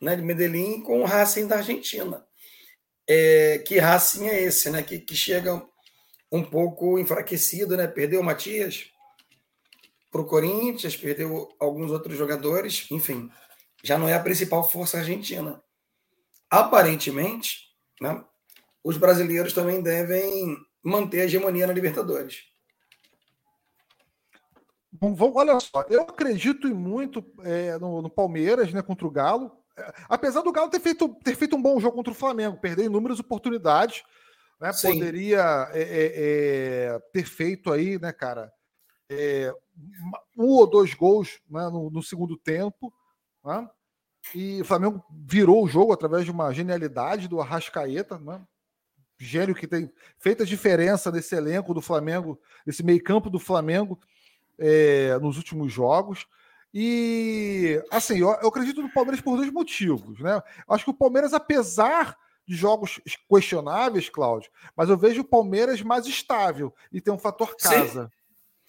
[0.00, 2.24] né, de Medellín, com o Racing da Argentina.
[3.08, 4.82] É, que Racing é esse, né?
[4.82, 5.62] Que, que chega
[6.30, 7.86] um pouco enfraquecido, né?
[7.86, 8.90] Perdeu o Matias,
[10.10, 13.30] para o Corinthians, perdeu alguns outros jogadores, enfim,
[13.82, 15.62] já não é a principal força argentina.
[16.50, 17.68] Aparentemente,
[18.00, 18.24] né,
[18.82, 22.44] os brasileiros também devem manter a hegemonia na Libertadores.
[24.90, 29.52] Bom, olha só, eu acredito muito é, no, no, Palmeiras, né, contra o Galo.
[30.08, 33.20] Apesar do Galo ter feito, ter feito um bom jogo contra o Flamengo, perder inúmeras
[33.20, 34.02] oportunidades,
[34.60, 38.52] né, poderia é, é, é, ter feito aí, né, cara,
[39.10, 39.54] é,
[40.36, 42.92] um ou dois gols né, no, no, segundo tempo.
[43.44, 43.68] Né?
[44.34, 48.44] E o Flamengo virou o jogo através de uma genialidade do Arrascaeta, né?
[49.18, 53.98] gênio que tem feito a diferença nesse elenco do Flamengo, nesse meio-campo do Flamengo
[54.58, 56.26] é, nos últimos jogos.
[56.72, 60.20] E assim, eu, eu, acredito no Palmeiras por dois motivos.
[60.20, 60.42] Né?
[60.68, 66.06] Acho que o Palmeiras, apesar de jogos questionáveis, Cláudio, mas eu vejo o Palmeiras mais
[66.06, 68.10] estável e tem um fator casa.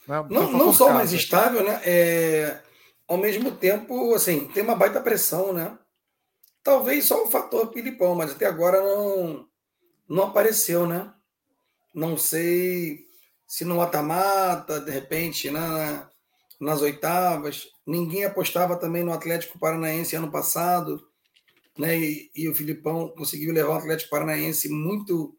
[0.08, 0.26] Né?
[0.30, 1.82] Não, não só mais estável, né?
[1.86, 2.60] É,
[3.08, 5.78] ao mesmo tempo, assim, tem uma baita pressão, né?
[6.64, 9.48] Talvez só o fator Pilipão, mas até agora não,
[10.08, 11.14] não apareceu, né?
[11.94, 13.08] Não sei
[13.48, 16.10] se no mata-mata, de repente, na,
[16.60, 17.67] nas oitavas.
[17.86, 21.08] Ninguém apostava também no Atlético Paranaense ano passado,
[21.78, 21.98] né?
[21.98, 25.36] E, e o Filipão conseguiu levar o Atlético Paranaense muito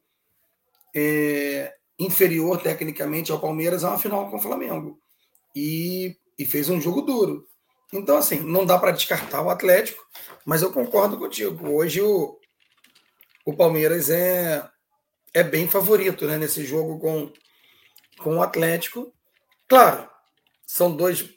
[0.95, 4.99] é, inferior tecnicamente ao Palmeiras a uma final com o Flamengo.
[5.55, 7.47] E, e fez um jogo duro.
[7.93, 10.03] Então, assim, não dá para descartar o Atlético,
[10.47, 11.69] mas eu concordo contigo.
[11.69, 12.39] Hoje o,
[13.45, 14.67] o Palmeiras é,
[15.35, 17.33] é bem favorito né, nesse jogo com,
[18.19, 19.13] com o Atlético.
[19.69, 20.10] Claro,
[20.73, 21.29] são dois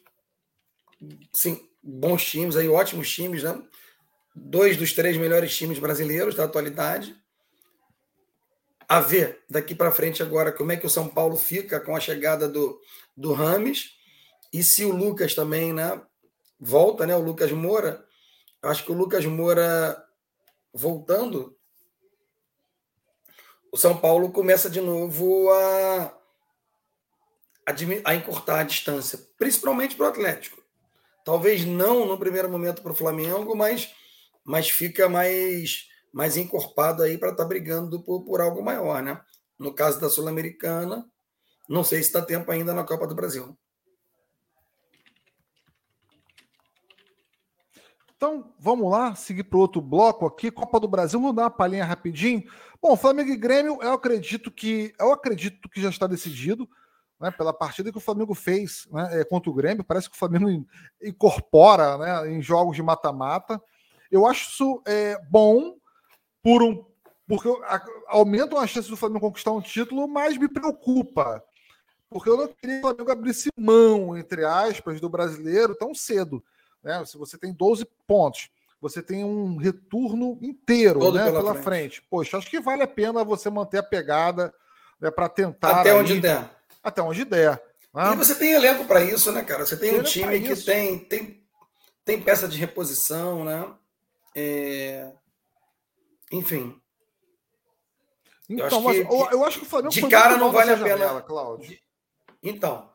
[1.34, 3.60] sim, bons times, aí, ótimos times, né?
[4.36, 7.16] Dois dos três melhores times brasileiros da atualidade
[8.88, 12.00] a ver daqui para frente agora como é que o São Paulo fica com a
[12.00, 12.80] chegada do,
[13.18, 13.96] do Rames
[14.52, 16.00] e se o Lucas também né,
[16.60, 18.06] volta, né, o Lucas Moura,
[18.62, 19.98] acho que o Lucas Moura
[20.72, 21.58] voltando,
[23.72, 26.23] o São Paulo começa de novo a,
[28.04, 30.62] a, encurtar a distância, principalmente para o Atlético.
[31.24, 33.94] Talvez não no primeiro momento para o Flamengo, mas,
[34.44, 39.22] mas fica mais, mais encorpado aí para estar tá brigando por, por algo maior, né?
[39.58, 41.08] No caso da Sul-Americana,
[41.70, 43.58] não sei se está tempo ainda na Copa do Brasil.
[48.24, 50.50] Então, vamos lá, seguir para o outro bloco aqui.
[50.50, 52.44] Copa do Brasil, vamos dar uma palhinha rapidinho.
[52.82, 56.68] Bom, Flamengo e Grêmio, eu acredito que eu acredito que já está decidido,
[57.20, 59.84] né, pela partida que o Flamengo fez né, é, contra o Grêmio.
[59.84, 60.66] Parece que o Flamengo
[61.02, 63.62] incorpora né, em jogos de mata-mata.
[64.12, 65.76] Eu acho isso é, bom
[66.42, 66.86] por um,
[67.28, 67.50] porque
[68.08, 71.44] aumentam as chances do Flamengo conquistar um título, mas me preocupa.
[72.10, 76.44] Porque eu não queria que o Flamengo abrisse mão, entre aspas, do brasileiro tão cedo.
[76.84, 77.04] Né?
[77.06, 78.50] Se você tem 12 pontos,
[78.80, 81.64] você tem um retorno inteiro né, pela, pela frente.
[81.64, 82.08] frente.
[82.10, 84.54] Poxa, acho que vale a pena você manter a pegada
[85.00, 85.80] né, para tentar.
[85.80, 86.53] Até onde der.
[86.84, 87.62] Até onde der.
[87.94, 88.14] Né?
[88.14, 89.66] E você tem elenco para isso, né, cara?
[89.66, 91.44] Você tem, tem um time que tem, tem,
[92.04, 93.72] tem peça de reposição, né?
[94.36, 95.12] É...
[96.32, 96.76] Enfim.
[98.50, 100.90] Então, eu acho, que, eu acho que o Flamengo de cara não vale a pena,
[100.90, 101.78] janela, Cláudio.
[102.42, 102.90] Então,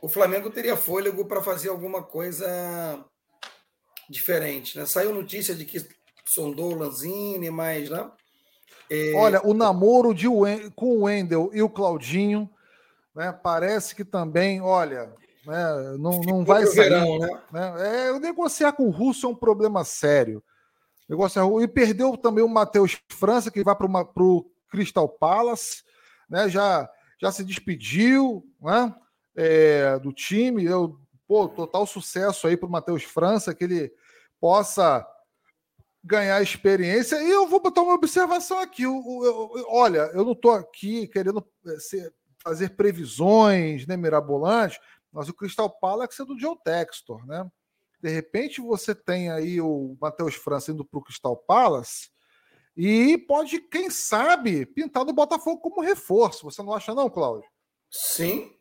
[0.00, 3.04] o Flamengo teria fôlego para fazer alguma coisa
[4.08, 4.78] diferente.
[4.78, 4.86] Né?
[4.86, 5.86] Saiu notícia de que
[6.24, 7.90] sondou o Lanzini, mas.
[7.90, 8.10] Né?
[8.88, 9.12] É...
[9.14, 10.26] Olha, o namoro de,
[10.74, 12.48] com o Wendel e o Claudinho
[13.14, 15.12] né, parece que também, olha,
[15.46, 16.90] né, não, não vai sair.
[16.90, 17.42] Verão, né?
[17.52, 18.08] Né?
[18.08, 20.42] É, negociar com o Russo é um problema sério.
[21.08, 25.82] Negociar, e perdeu também o Matheus França, que vai para o Crystal Palace,
[26.28, 26.88] né, já,
[27.20, 28.44] já se despediu.
[28.60, 28.94] Né?
[29.36, 30.64] é, do time.
[30.64, 33.92] Eu, pô, total sucesso aí para o Matheus França, que ele
[34.40, 35.06] possa
[36.02, 37.20] ganhar experiência.
[37.22, 38.82] E eu vou botar uma observação aqui.
[38.82, 42.12] Eu, eu, eu, olha, eu não estou aqui querendo é, ser,
[42.44, 44.78] fazer previsões né, mirabolantes,
[45.10, 47.50] mas o Crystal Palace é do Joe Textor, né?
[48.00, 52.10] De repente você tem aí o Matheus França indo para o Crystal Palace
[52.76, 56.44] e pode, quem sabe, pintar do Botafogo como reforço.
[56.44, 57.48] Você não acha, não, Cláudio?
[57.90, 58.52] Sim,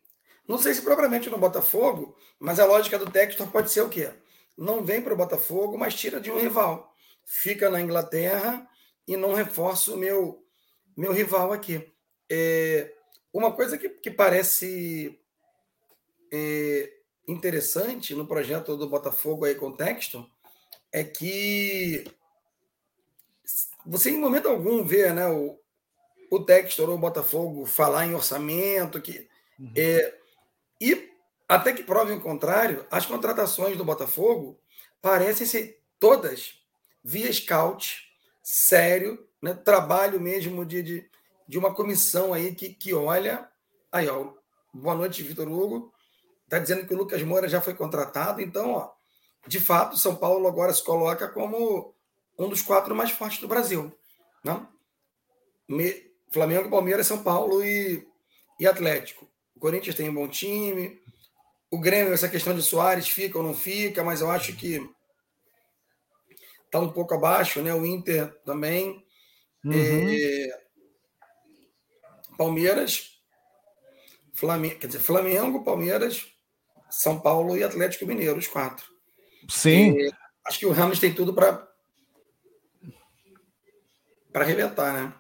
[0.48, 4.14] não sei se propriamente no Botafogo, mas a lógica do Textor pode ser o quê?
[4.58, 6.94] Não vem para o Botafogo, mas tira de um rival.
[7.26, 8.68] Fica na Inglaterra
[9.08, 10.46] e não reforça o meu,
[10.96, 11.92] meu rival aqui.
[12.30, 12.93] É,
[13.34, 15.20] uma coisa que, que parece
[16.32, 16.94] é,
[17.28, 20.30] interessante no projeto do Botafogo aí com o Textor
[20.92, 22.06] é que
[23.86, 25.60] você em momento algum vê né, o,
[26.30, 29.28] o Textor ou o Botafogo falar em orçamento, que
[29.60, 29.74] uhum.
[29.76, 30.18] é,
[30.80, 31.12] e,
[31.48, 34.60] até que provem o contrário, as contratações do Botafogo
[35.02, 36.62] parecem ser todas
[37.04, 38.10] via scout,
[38.42, 39.54] sério, né?
[39.54, 41.10] trabalho mesmo de, de,
[41.48, 43.50] de uma comissão aí que, que olha.
[43.92, 44.34] Aí, ó,
[44.74, 45.92] boa noite, Vitor Hugo.
[46.44, 48.92] Está dizendo que o Lucas Moura já foi contratado, então, ó,
[49.48, 51.96] de fato, São Paulo agora se coloca como
[52.38, 53.92] um dos quatro mais fortes do Brasil.
[54.44, 54.68] Não?
[55.68, 58.06] Me, Flamengo, Palmeiras, São Paulo e,
[58.60, 59.28] e Atlético.
[59.60, 61.00] Corinthians tem um bom time.
[61.72, 64.80] O Grêmio, essa questão de Soares fica ou não fica, mas eu acho que
[66.66, 67.74] está um pouco abaixo, né?
[67.74, 69.04] O Inter também.
[69.64, 69.74] Uhum.
[69.74, 70.63] É...
[72.38, 73.20] Palmeiras,
[74.34, 76.26] Flamengo, quer dizer, Flamengo, Palmeiras,
[76.90, 78.86] São Paulo e Atlético Mineiro, os quatro.
[79.50, 80.00] Sim.
[80.02, 80.10] É...
[80.46, 81.68] Acho que o Ramos tem tudo para
[84.32, 85.14] para arrebentar, né?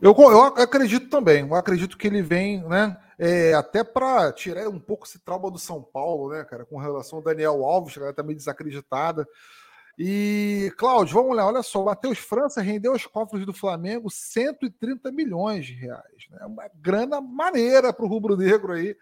[0.00, 1.46] Eu, eu acredito também.
[1.46, 2.96] Eu acredito que ele vem, né?
[3.18, 7.18] É, até para tirar um pouco esse trauma do São Paulo, né, cara, com relação
[7.18, 9.28] ao Daniel Alves, que está meio desacreditada.
[10.02, 15.12] E, Cláudio, vamos lá, olha só, o Matheus França rendeu aos cofres do Flamengo 130
[15.12, 16.26] milhões de reais.
[16.30, 16.38] Né?
[16.46, 18.96] Uma grana maneira para o rubro-negro aí,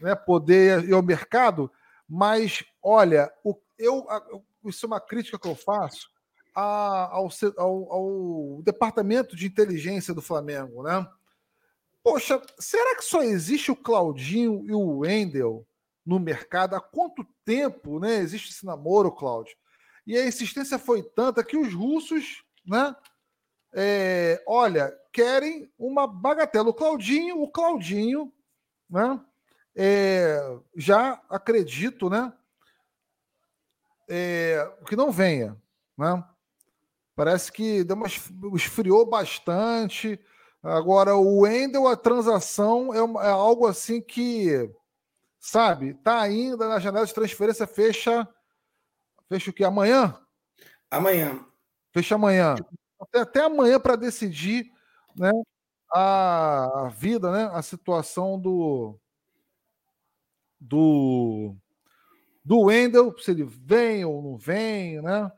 [0.00, 1.70] né, poder ir ao mercado.
[2.08, 4.04] Mas, olha, o, eu,
[4.64, 6.10] isso é uma crítica que eu faço
[6.52, 11.08] a, ao, ao, ao departamento de inteligência do Flamengo, né?
[12.02, 15.64] Poxa, será que só existe o Claudinho e o Wendel
[16.04, 16.74] no mercado?
[16.74, 19.56] Há quanto tempo né, existe esse namoro, Cláudio?
[20.08, 22.96] E a insistência foi tanta que os russos, né?
[23.74, 26.70] É, olha, querem uma bagatela.
[26.70, 28.32] O Claudinho, o Claudinho,
[28.88, 29.20] né?
[29.76, 30.40] É,
[30.74, 32.32] já acredito, né?
[34.08, 35.60] É, que não venha,
[35.98, 36.24] né?
[37.14, 38.06] Parece que deu uma,
[38.56, 40.18] esfriou bastante.
[40.62, 44.70] Agora, o Wendel, a transação é, uma, é, algo assim que,
[45.38, 48.26] sabe, tá ainda na janela de transferência, fecha.
[49.28, 49.62] Fecha o que?
[49.62, 50.18] Amanhã?
[50.90, 51.44] Amanhã.
[51.92, 52.54] Fecha amanhã.
[53.00, 54.72] Até, até amanhã para decidir
[55.16, 55.30] né,
[55.92, 58.98] a, a, vida, né, a situação do
[60.60, 61.54] do
[62.44, 65.30] do Wendel, se ele vem ou não vem, né?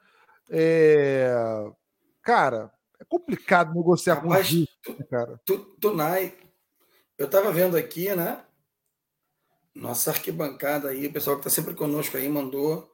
[0.49, 1.33] É,
[2.23, 5.41] cara, é complicado negociar Rapaz, com o tu, né, cara.
[5.45, 6.37] Tu, Tunai,
[7.19, 8.45] eu estava vendo aqui, né?
[9.75, 12.89] Nossa arquibancada aí, o pessoal que está sempre conosco aí mandou.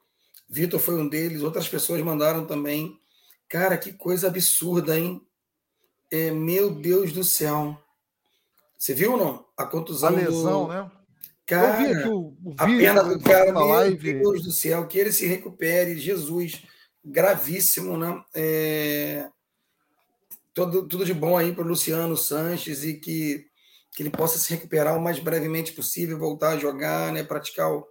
[0.48, 3.00] Vitor foi um deles, outras pessoas mandaram também.
[3.48, 5.20] Cara, que coisa absurda, hein?
[6.10, 7.76] É, meu Deus do céu.
[8.78, 9.46] Você viu ou não?
[9.56, 10.08] A contusão.
[10.08, 10.72] A lesão, do...
[10.72, 10.90] né?
[11.46, 14.14] Cara, eu vi aqui o, o a perna do cara, meu live.
[14.14, 16.62] Deus do céu, que ele se recupere, Jesus,
[17.04, 18.22] gravíssimo, né?
[18.34, 19.28] É...
[20.52, 23.46] Tudo, tudo de bom aí para o Luciano Sanches e que,
[23.94, 27.22] que ele possa se recuperar o mais brevemente possível, voltar a jogar, né?
[27.22, 27.86] Praticar o,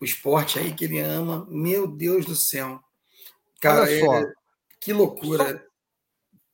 [0.00, 1.46] o esporte aí que ele ama.
[1.50, 2.80] Meu Deus do céu.
[3.60, 4.14] Cara, Olha só.
[4.18, 4.32] É...
[4.80, 5.58] que loucura.
[5.58, 5.68] Só...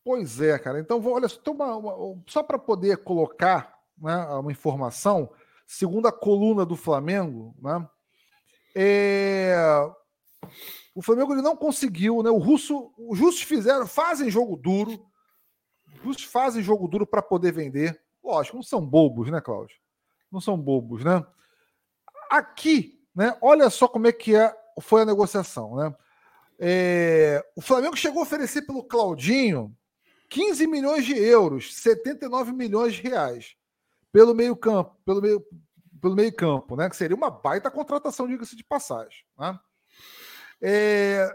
[0.04, 0.80] Pois é, cara.
[0.80, 5.30] Então, olha, uma, uma, só para poder colocar né, uma informação,
[5.66, 7.88] segundo a coluna do Flamengo, né,
[8.74, 9.54] é,
[10.94, 12.30] o Flamengo ele não conseguiu, né?
[12.30, 15.06] O Russo, os russos fizeram, fazem jogo duro,
[15.94, 18.00] os russos fazem jogo duro para poder vender.
[18.22, 19.76] Lógico, não são bobos, né, Cláudio?
[20.30, 21.24] Não são bobos, né?
[22.30, 23.36] Aqui, né?
[23.40, 25.94] Olha só como é que é, foi a negociação, né?
[26.58, 29.76] É, o Flamengo chegou a oferecer pelo Claudinho
[30.28, 33.56] 15 milhões de euros, 79 milhões de reais
[34.12, 35.44] pelo meio campo, pelo meio,
[36.00, 36.88] pelo meio campo, né?
[36.88, 39.24] Que seria uma baita contratação, diga-se de passagem.
[39.38, 39.58] Né?
[40.62, 41.28] É,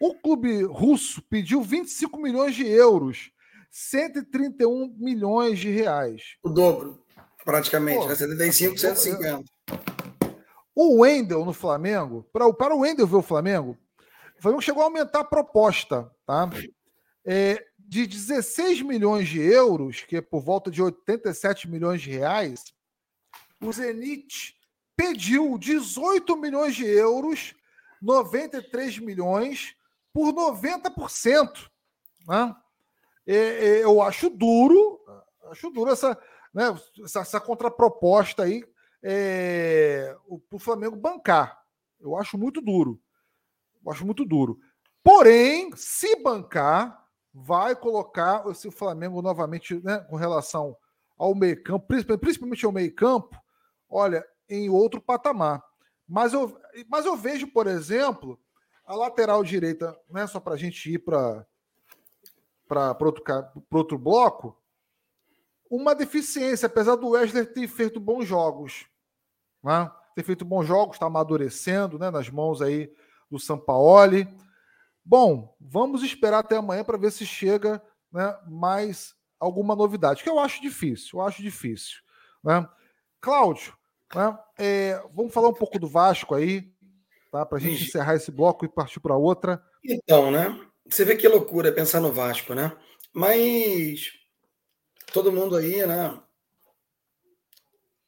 [0.00, 3.30] o clube russo pediu 25 milhões de euros,
[3.70, 6.36] 131 milhões de reais.
[6.42, 7.00] O dobro,
[7.44, 8.16] praticamente, Pô, né?
[8.16, 9.55] 75, 150.
[10.78, 13.78] O Wendel no Flamengo, para, para o Wendel ver o Flamengo,
[14.38, 16.50] o Flamengo chegou a aumentar a proposta, tá?
[17.24, 22.62] É, de 16 milhões de euros, que é por volta de 87 milhões de reais,
[23.58, 24.54] o Zenit
[24.94, 27.54] pediu 18 milhões de euros,
[28.02, 29.74] 93 milhões,
[30.12, 31.70] por 90%.
[32.28, 32.54] Né?
[33.26, 35.00] eu acho duro,
[35.50, 36.18] acho duro essa,
[36.52, 38.62] né, essa, essa contraproposta aí
[39.08, 40.16] é,
[40.48, 41.62] para o Flamengo bancar.
[42.00, 43.00] Eu acho muito duro.
[43.84, 44.58] Eu acho muito duro.
[45.02, 50.76] Porém, se bancar, vai colocar esse Flamengo novamente né, com relação
[51.16, 53.40] ao meio-campo, principalmente ao meio-campo,
[53.88, 55.62] olha, em outro patamar.
[56.08, 58.40] Mas eu, mas eu vejo, por exemplo,
[58.84, 61.46] a lateral direita, né, só para a gente ir para
[63.00, 63.22] outro,
[63.70, 64.60] outro bloco,
[65.70, 68.86] uma deficiência, apesar do Wesley ter feito bons jogos.
[69.62, 69.90] Né?
[70.14, 72.90] Ter feito bons jogos, está amadurecendo né, nas mãos aí
[73.30, 74.28] do Sampaoli.
[75.04, 80.38] Bom, vamos esperar até amanhã para ver se chega né, mais alguma novidade, que eu
[80.38, 81.98] acho difícil, eu acho difícil.
[82.42, 82.66] Né?
[83.20, 83.74] Cláudio,
[84.14, 86.72] né, é, vamos falar um pouco do Vasco aí,
[87.30, 87.44] tá?
[87.44, 89.62] Para a gente encerrar esse bloco e partir para outra.
[89.84, 90.58] Então, né?
[90.88, 92.76] Você vê que loucura pensar no Vasco, né?
[93.12, 94.12] Mas
[95.12, 96.18] todo mundo aí, né?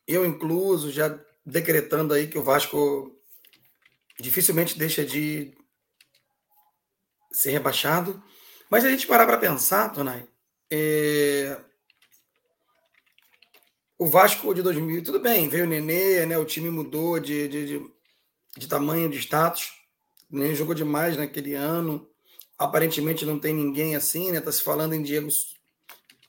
[0.06, 3.18] Eu incluso, já decretando aí que o Vasco
[4.20, 5.56] dificilmente deixa de
[7.32, 8.22] ser rebaixado.
[8.70, 10.28] Mas a gente parar para pensar, Tonai,
[10.70, 11.58] é...
[13.98, 17.66] o Vasco de 2000, tudo bem, veio o Nenê, né, o time mudou de, de,
[17.66, 17.90] de,
[18.58, 19.72] de tamanho, de status,
[20.30, 22.06] nem jogou demais naquele ano.
[22.58, 24.40] Aparentemente não tem ninguém assim, né?
[24.40, 25.28] Tá se falando em Diego.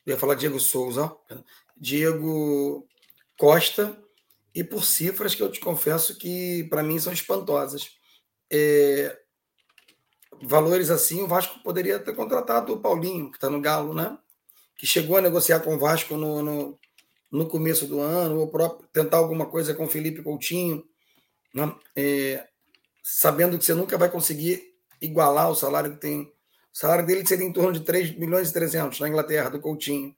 [0.06, 1.18] Eu ia falar Diego Souza, ó.
[1.76, 2.88] Diego
[3.36, 4.00] Costa,
[4.54, 7.92] e por cifras que eu te confesso que para mim são espantosas.
[8.52, 9.18] É,
[10.42, 14.18] valores assim, o Vasco poderia ter contratado o Paulinho, que está no Galo, né?
[14.78, 16.80] Que chegou a negociar com o Vasco no, no,
[17.32, 20.84] no começo do ano, ou próprio, tentar alguma coisa com o Felipe Coutinho,
[21.54, 21.76] né?
[21.96, 22.48] é,
[23.04, 26.22] sabendo que você nunca vai conseguir igualar o salário que tem.
[26.22, 30.16] O salário dele seria em torno de 3 milhões e 300 na Inglaterra, do Coutinho.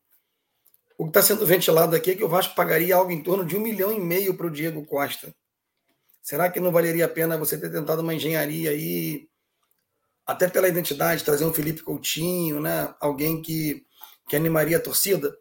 [1.01, 3.57] O que está sendo ventilado aqui é que o Vasco pagaria algo em torno de
[3.57, 5.33] um milhão e meio para o Diego Costa.
[6.21, 9.27] Será que não valeria a pena você ter tentado uma engenharia aí
[10.27, 12.93] até pela identidade, trazer um Felipe Coutinho, né?
[12.99, 13.83] alguém que,
[14.29, 15.35] que animaria a torcida.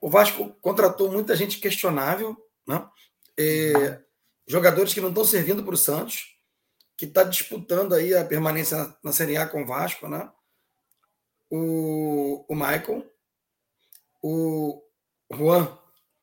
[0.00, 2.88] O Vasco contratou muita gente questionável, né?
[3.36, 4.00] É,
[4.46, 6.36] jogadores que não estão servindo para o Santos,
[6.96, 10.30] que está disputando aí a permanência na, na, Série A com o Vasco, né?
[11.50, 13.04] O, o Michael,
[14.22, 14.80] o
[15.32, 15.78] Juan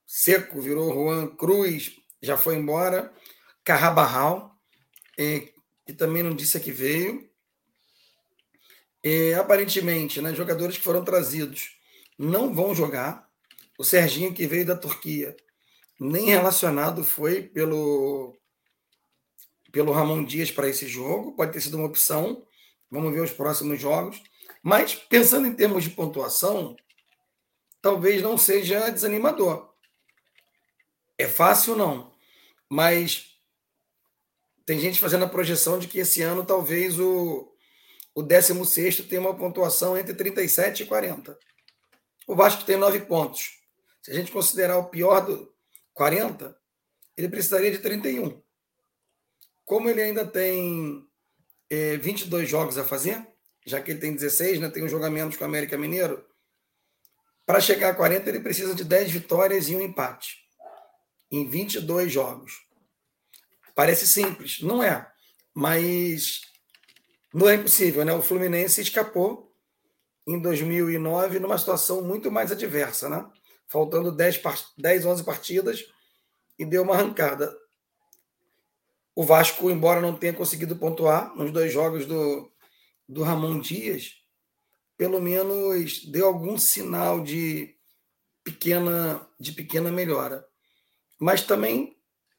[0.06, 3.14] Seco virou Juan Cruz, já foi embora,
[3.64, 4.56] Carrabarral,
[5.18, 5.50] é,
[5.86, 7.28] que também não disse que veio,
[9.04, 11.78] E, aparentemente, né, jogadores que foram trazidos
[12.18, 13.28] não vão jogar.
[13.78, 15.36] O Serginho, que veio da Turquia,
[16.00, 18.36] nem relacionado foi pelo,
[19.72, 21.36] pelo Ramon Dias para esse jogo.
[21.36, 22.46] Pode ter sido uma opção.
[22.90, 24.22] Vamos ver os próximos jogos.
[24.64, 26.76] Mas, pensando em termos de pontuação,
[27.82, 29.74] talvez não seja desanimador.
[31.18, 32.14] É fácil, não.
[32.70, 33.38] Mas
[34.66, 37.52] tem gente fazendo a projeção de que esse ano talvez o,
[38.14, 41.38] o 16 tenha uma pontuação entre 37 e 40.
[42.28, 43.58] O Vasco tem nove pontos.
[44.04, 45.52] Se a gente considerar o pior do
[45.94, 46.56] 40,
[47.16, 48.42] ele precisaria de 31.
[49.66, 51.08] Como ele ainda tem
[51.70, 53.26] é, 22 jogos a fazer,
[53.66, 56.26] já que ele tem 16, né, tem um jogo a menos com o América Mineiro,
[57.48, 60.46] para chegar a 40 ele precisa de 10 vitórias e um empate
[61.32, 62.52] em 22 jogos.
[63.74, 65.10] Parece simples, não é.
[65.56, 66.42] Mas
[67.34, 68.12] não é impossível, né?
[68.12, 69.56] O Fluminense escapou
[70.28, 73.26] em 2009 numa situação muito mais adversa, né?
[73.66, 74.42] Faltando 10,
[74.78, 75.86] 10 11 partidas
[76.60, 77.56] e deu uma arrancada.
[79.16, 82.52] O Vasco, embora não tenha conseguido pontuar nos dois jogos do,
[83.08, 84.16] do Ramon Dias,
[84.98, 87.76] pelo menos deu algum sinal de
[88.44, 90.46] pequena, de pequena melhora.
[91.20, 91.98] Mas também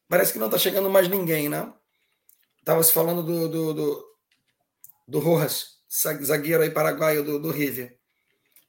[0.09, 1.73] parece que não está chegando mais ninguém, né?
[2.59, 4.09] Estava se falando do, do, do,
[5.07, 5.79] do Rojas,
[6.23, 7.97] zagueiro aí paraguaio do, do River.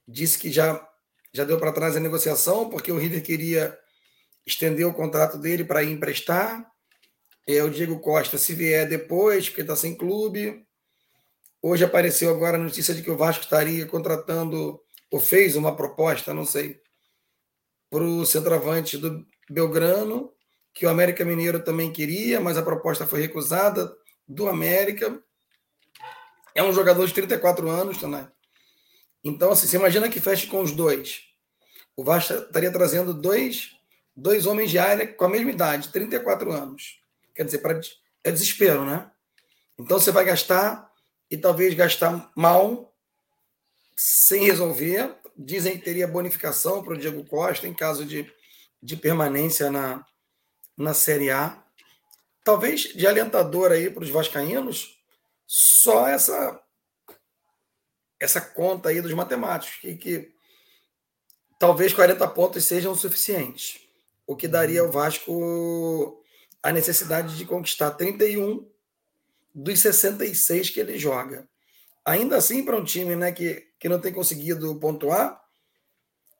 [0.06, 0.88] Disse que já,
[1.32, 3.78] já deu para trás a negociação, porque o River queria
[4.46, 6.70] estender o contrato dele para emprestar.
[7.46, 10.66] É, o Diego Costa, se vier depois, porque está sem clube.
[11.62, 14.80] Hoje apareceu agora a notícia de que o Vasco estaria contratando,
[15.10, 16.80] ou fez uma proposta, não sei,
[17.90, 20.32] para o centroavante do Belgrano
[20.72, 23.94] que o América Mineiro também queria, mas a proposta foi recusada
[24.26, 25.22] do América.
[26.54, 28.26] É um jogador de 34 anos também.
[29.22, 31.24] Então, assim, você imagina que feche com os dois.
[31.96, 33.72] O Vasco estaria trazendo dois,
[34.16, 37.00] dois homens de área com a mesma idade, 34 anos.
[37.34, 37.78] Quer dizer, pra,
[38.24, 39.10] é desespero, né?
[39.78, 40.89] Então você vai gastar
[41.30, 42.92] e talvez gastar mal,
[43.96, 45.16] sem resolver.
[45.36, 48.30] Dizem que teria bonificação para o Diego Costa em caso de,
[48.82, 50.04] de permanência na,
[50.76, 51.62] na Série A.
[52.44, 54.98] Talvez de alentador aí para os vascaínos,
[55.46, 56.60] só essa
[58.18, 60.34] essa conta aí dos matemáticos, que, que
[61.58, 63.80] talvez 40 pontos sejam suficientes,
[64.26, 66.22] o que daria ao Vasco
[66.62, 68.70] a necessidade de conquistar 31
[69.54, 71.48] dos 66 que ele joga.
[72.04, 75.40] Ainda assim, para um time né, que, que não tem conseguido pontuar,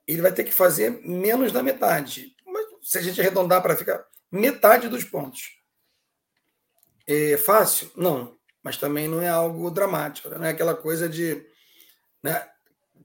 [0.07, 2.35] ele vai ter que fazer menos da metade.
[2.45, 5.59] Mas se a gente arredondar para ficar metade dos pontos.
[7.05, 7.91] É fácil?
[7.95, 11.45] Não, mas também não é algo dramático, não é aquela coisa de
[12.23, 12.47] né,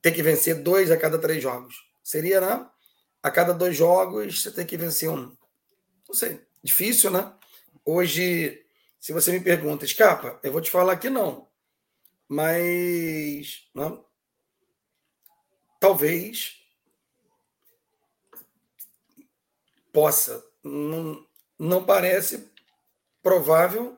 [0.00, 1.74] ter que vencer dois a cada três jogos.
[2.02, 2.66] Seria, né?
[3.22, 5.36] A cada dois jogos você tem que vencer um.
[6.08, 7.32] Não sei, difícil, né?
[7.84, 8.64] Hoje,
[9.06, 11.46] se você me pergunta, escapa, eu vou te falar que não.
[12.28, 14.04] Mas, não,
[15.78, 16.56] talvez
[19.92, 21.24] possa não,
[21.56, 22.50] não parece
[23.22, 23.96] provável,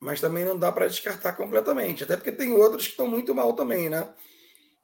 [0.00, 2.02] mas também não dá para descartar completamente.
[2.02, 4.10] Até porque tem outros que estão muito mal também, né?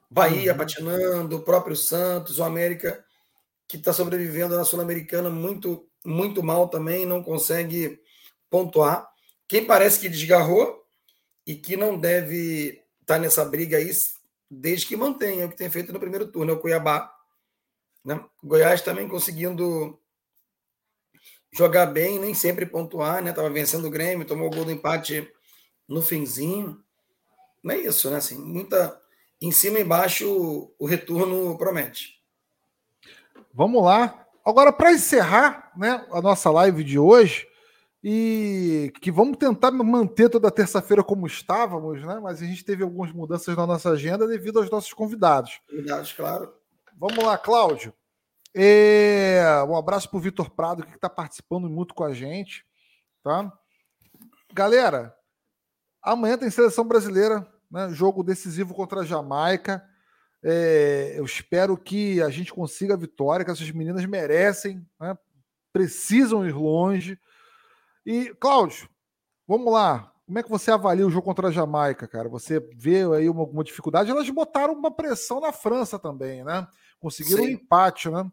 [0.07, 0.57] Bahia uhum.
[0.59, 3.03] patinando, o próprio Santos, o América
[3.67, 7.99] que está sobrevivendo na Sul-Americana muito, muito mal também, não consegue
[8.47, 9.10] pontuar.
[9.51, 10.81] Quem parece que desgarrou
[11.45, 13.91] e que não deve estar tá nessa briga aí
[14.49, 17.13] desde que mantenha o que tem feito no primeiro turno, é o Cuiabá.
[18.05, 18.23] Né?
[18.41, 19.99] Goiás também conseguindo
[21.51, 23.33] jogar bem, nem sempre pontuar, né?
[23.33, 25.29] Tava vencendo o Grêmio, tomou o gol do empate
[25.85, 26.81] no finzinho.
[27.61, 28.19] Não é isso, né?
[28.19, 29.01] Assim, muita
[29.41, 32.21] em cima e embaixo o retorno promete.
[33.53, 34.25] Vamos lá.
[34.45, 37.50] Agora para encerrar, né, a nossa live de hoje
[38.03, 42.19] e que vamos tentar manter toda terça-feira como estávamos, né?
[42.21, 45.59] Mas a gente teve algumas mudanças na nossa agenda devido aos nossos convidados.
[45.69, 46.53] Convidados, claro.
[46.97, 47.93] Vamos lá, Cláudio.
[48.53, 52.65] É, um abraço para o Vitor Prado, que está participando muito com a gente.
[53.23, 53.51] Tá?
[54.51, 55.15] Galera,
[56.01, 57.89] amanhã tem seleção brasileira, né?
[57.91, 59.83] jogo decisivo contra a Jamaica.
[60.43, 65.15] É, eu espero que a gente consiga a vitória, que essas meninas merecem, né?
[65.71, 67.19] precisam ir longe.
[68.05, 68.89] E, Cláudio,
[69.47, 70.11] vamos lá.
[70.25, 72.29] Como é que você avalia o jogo contra a Jamaica, cara?
[72.29, 74.09] Você vê aí uma, alguma dificuldade?
[74.09, 76.67] Elas botaram uma pressão na França também, né?
[76.99, 77.49] Conseguiram Sim.
[77.49, 78.31] um empate, né?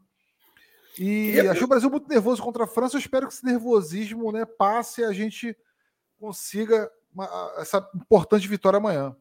[0.99, 1.51] E Queria...
[1.53, 2.97] achei o Brasil muito nervoso contra a França.
[2.97, 5.57] Eu espero que esse nervosismo né, passe e a gente
[6.19, 9.17] consiga uma, essa importante vitória amanhã.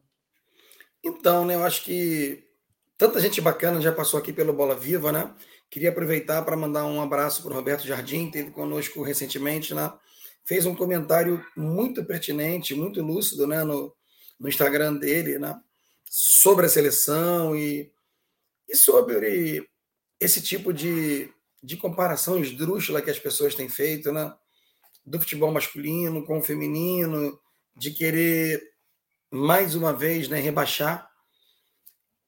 [1.02, 2.44] Então, né, eu acho que
[2.96, 5.32] tanta gente bacana já passou aqui pelo Bola Viva, né?
[5.70, 9.92] Queria aproveitar para mandar um abraço para o Roberto Jardim, teve conosco recentemente, né?
[10.48, 13.94] Fez um comentário muito pertinente, muito lúcido, né, no,
[14.40, 15.60] no Instagram dele, né?
[16.06, 17.92] Sobre a seleção e,
[18.66, 19.68] e sobre
[20.18, 21.30] esse tipo de,
[21.62, 24.34] de comparação esdrúxula que as pessoas têm feito, né?
[25.04, 27.38] Do futebol masculino com o feminino,
[27.76, 28.72] de querer
[29.30, 31.10] mais uma vez né, rebaixar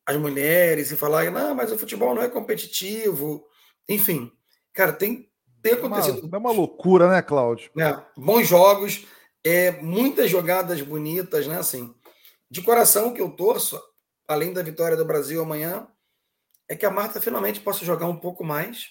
[0.05, 3.47] as mulheres e falar, não, mas o futebol não é competitivo.
[3.89, 4.31] Enfim,
[4.75, 5.30] cara, tem,
[5.63, 6.19] tem acontecido.
[6.19, 7.71] É uma, é uma loucura, né, Cláudio?
[7.79, 9.07] É, bons jogos,
[9.45, 11.59] é, muitas jogadas bonitas, né?
[11.59, 11.95] Assim,
[12.51, 13.81] de coração que eu torço,
[14.27, 15.87] além da vitória do Brasil amanhã,
[16.69, 18.91] é que a Marta finalmente possa jogar um pouco mais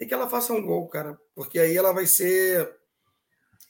[0.00, 1.18] e que ela faça um gol, cara.
[1.34, 2.74] Porque aí ela vai ser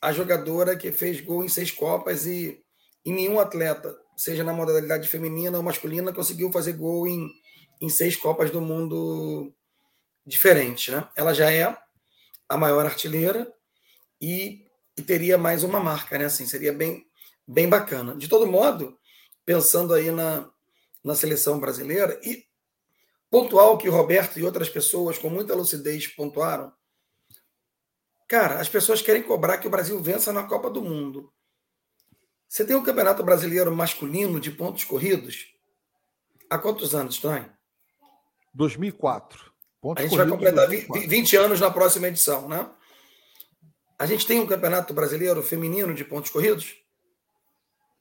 [0.01, 2.63] a jogadora que fez gol em seis Copas e,
[3.05, 7.29] e nenhum atleta seja na modalidade feminina ou masculina, conseguiu fazer gol em,
[7.81, 9.53] em seis Copas do Mundo
[10.27, 10.95] diferentes.
[10.95, 11.09] Né?
[11.17, 11.77] Ela já é
[12.49, 13.53] a maior artilheira
[14.21, 14.67] e,
[14.97, 16.27] e, teria mais uma marca, né?
[16.27, 17.07] Assim, seria bem,
[17.47, 18.15] bem bacana.
[18.17, 18.99] De todo modo,
[19.45, 20.51] pensando aí na,
[21.03, 22.47] na seleção brasileira, e
[23.31, 26.73] pontual que o Roberto e outras pessoas com muita lucidez pontuaram,
[28.29, 31.33] cara, as pessoas querem cobrar que o Brasil vença na Copa do Mundo.
[32.49, 35.53] Você tem o um Campeonato Brasileiro masculino de pontos corridos?
[36.49, 37.51] Há quantos anos, Tony?
[38.55, 39.54] 2004.
[39.97, 42.67] A gente vai completar 20, 20 anos na próxima edição, né?
[43.99, 46.75] A gente tem um Campeonato Brasileiro feminino de pontos corridos?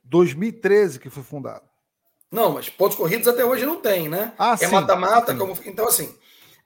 [0.03, 1.67] 2013 que foi fundado.
[2.31, 4.33] Não, mas pontos corridos até hoje não tem, né?
[4.39, 6.17] Ah, é mata-mata, como então assim.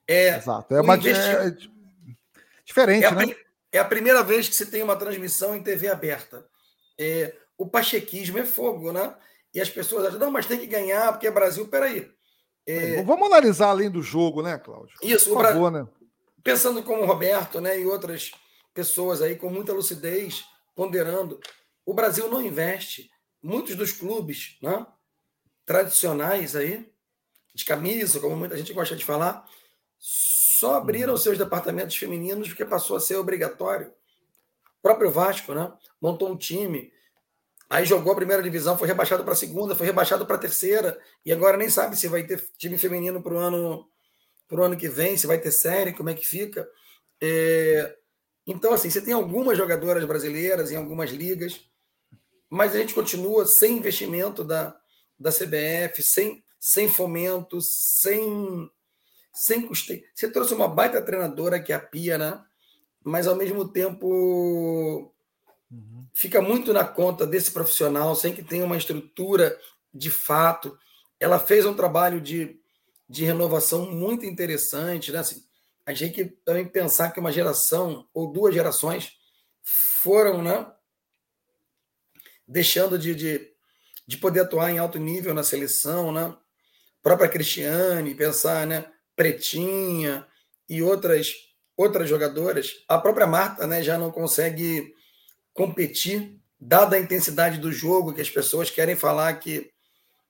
[0.08, 0.74] É, Exato.
[0.74, 1.20] É, uma, investi...
[1.20, 1.56] é
[2.64, 3.36] diferente, é a, né?
[3.72, 6.46] É a primeira vez que se tem uma transmissão em TV aberta.
[6.98, 9.14] É, o pachequismo é fogo, né?
[9.54, 11.68] E as pessoas acham, não, mas tem que ganhar, porque é Brasil.
[11.68, 12.10] Peraí.
[12.68, 13.02] É...
[13.04, 14.94] Vamos analisar além do jogo, né, Cláudio?
[15.02, 15.84] Isso, Por favor, Bra...
[15.84, 15.90] né?
[16.44, 18.32] Pensando como o Roberto né, e outras
[18.74, 20.46] pessoas aí com muita lucidez,
[20.76, 21.40] ponderando,
[21.86, 23.10] o Brasil não investe.
[23.42, 24.86] Muitos dos clubes né,
[25.66, 26.92] tradicionais aí,
[27.54, 29.48] de camisa, como muita gente gosta de falar,
[29.98, 31.18] só abriram uhum.
[31.18, 33.88] seus departamentos femininos porque passou a ser obrigatório.
[34.80, 35.72] O próprio Vasco, né?
[36.02, 36.92] Montou um time,
[37.70, 40.98] Aí jogou a primeira divisão, foi rebaixado para a segunda, foi rebaixado para a terceira,
[41.26, 43.90] e agora nem sabe se vai ter time feminino para o ano,
[44.48, 46.68] pro ano que vem, se vai ter série, como é que fica.
[47.22, 47.96] É...
[48.46, 51.60] Então, assim, você tem algumas jogadoras brasileiras em algumas ligas,
[52.50, 54.74] mas a gente continua sem investimento da,
[55.20, 58.72] da CBF, sem, sem fomento, sem,
[59.34, 60.04] sem custeio.
[60.16, 62.42] Você trouxe uma baita treinadora que é a Pia, né?
[63.04, 65.14] Mas ao mesmo tempo
[65.70, 66.08] Uhum.
[66.14, 69.58] Fica muito na conta desse profissional, sem que tenha uma estrutura
[69.94, 70.78] de fato.
[71.20, 72.60] Ela fez um trabalho de,
[73.10, 75.12] de renovação muito interessante.
[75.12, 75.20] Né?
[75.20, 75.44] Assim,
[75.86, 79.14] a gente também pensar que uma geração ou duas gerações
[80.02, 80.72] foram né,
[82.48, 83.52] deixando de, de,
[84.08, 86.12] de poder atuar em alto nível na seleção.
[86.12, 86.36] Né?
[87.02, 90.26] Própria Cristiane, pensar né, Pretinha
[90.70, 91.48] e outras
[91.78, 92.84] outras jogadoras.
[92.90, 94.96] A própria Marta né, já não consegue
[95.58, 99.74] competir, dada a intensidade do jogo, que as pessoas querem falar que,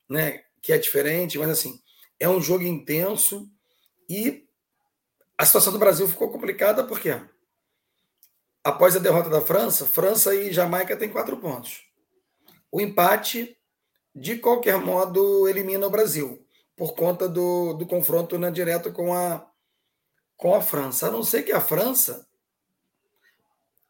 [0.10, 1.78] né, que é diferente, mas assim,
[2.18, 3.52] é um jogo intenso
[4.10, 4.48] e
[5.38, 7.22] a situação do Brasil ficou complicada porque
[8.64, 11.86] após a derrota da França, França e Jamaica têm quatro pontos.
[12.72, 13.58] O empate,
[14.16, 19.46] de qualquer modo, elimina o Brasil, por conta do, do confronto né, direto com a,
[20.38, 21.08] com a França.
[21.08, 22.26] A não ser que a França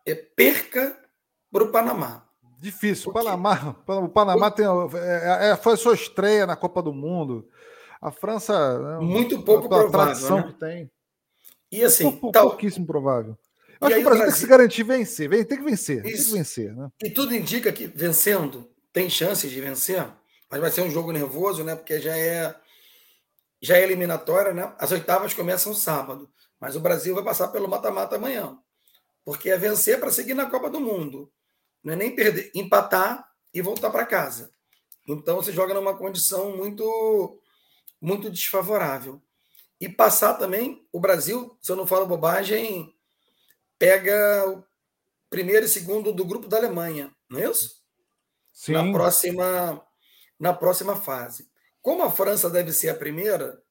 [0.04, 1.07] é, perca
[1.52, 2.28] para o Panamá.
[2.60, 3.12] Difícil.
[3.12, 7.48] O Panamá, o Panamá tem, é, é, foi a sua estreia na Copa do Mundo.
[8.02, 8.80] A França.
[8.80, 9.92] Né, Muito pouco provável.
[9.92, 10.44] tradição né?
[10.48, 10.92] que tem.
[11.72, 12.12] E assim.
[12.12, 12.50] Pou, tal...
[12.50, 13.38] Pouquíssimo provável.
[13.80, 15.30] Acho que o Brasil tem que se garantir vencer.
[15.30, 16.02] Tem que vencer.
[16.02, 16.90] Tem que vencer né?
[17.04, 20.04] E tudo indica que vencendo, tem chances de vencer,
[20.50, 21.76] mas vai ser um jogo nervoso, né?
[21.76, 22.56] Porque já é
[23.62, 24.74] já é eliminatória, né?
[24.80, 26.30] As oitavas começam sábado,
[26.60, 28.58] mas o Brasil vai passar pelo mata-mata amanhã.
[29.24, 31.32] Porque é vencer para seguir na Copa do Mundo.
[31.88, 34.52] Não é nem perder, empatar e voltar para casa.
[35.08, 37.40] Então você joga numa condição muito
[38.02, 39.22] muito desfavorável.
[39.80, 42.94] E passar também, o Brasil, se eu não falo bobagem,
[43.80, 44.66] pega o
[45.30, 47.82] primeiro e segundo do grupo da Alemanha, não é isso?
[48.52, 48.74] Sim.
[48.74, 49.88] Na próxima
[50.38, 51.50] na próxima fase.
[51.82, 53.64] Como a França deve ser a primeira,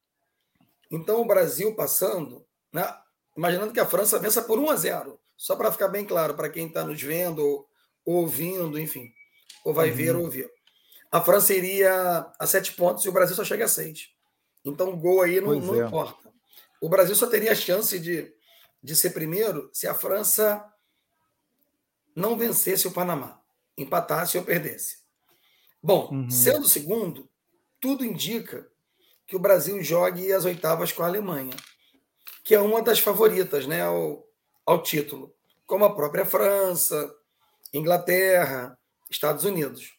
[0.90, 2.82] então o Brasil passando, né,
[3.36, 6.48] imaginando que a França vença por 1 a 0, só para ficar bem claro para
[6.48, 7.68] quem está nos vendo
[8.06, 9.12] ou ouvindo, enfim,
[9.64, 9.96] ou vai uhum.
[9.96, 10.48] ver ou ouvir.
[11.10, 14.10] a França iria a sete pontos e o Brasil só chega a seis.
[14.64, 15.86] Então o gol aí não, não é.
[15.86, 16.32] importa.
[16.80, 18.32] O Brasil só teria a chance de,
[18.82, 20.64] de ser primeiro se a França
[22.14, 23.40] não vencesse o Panamá,
[23.76, 24.98] empatasse ou perdesse.
[25.82, 26.30] Bom, uhum.
[26.30, 27.28] sendo segundo,
[27.80, 28.68] tudo indica
[29.26, 31.54] que o Brasil jogue as oitavas com a Alemanha,
[32.44, 34.24] que é uma das favoritas né, ao,
[34.64, 35.34] ao título,
[35.66, 37.12] como a própria França,
[37.72, 38.78] Inglaterra,
[39.10, 39.94] Estados Unidos.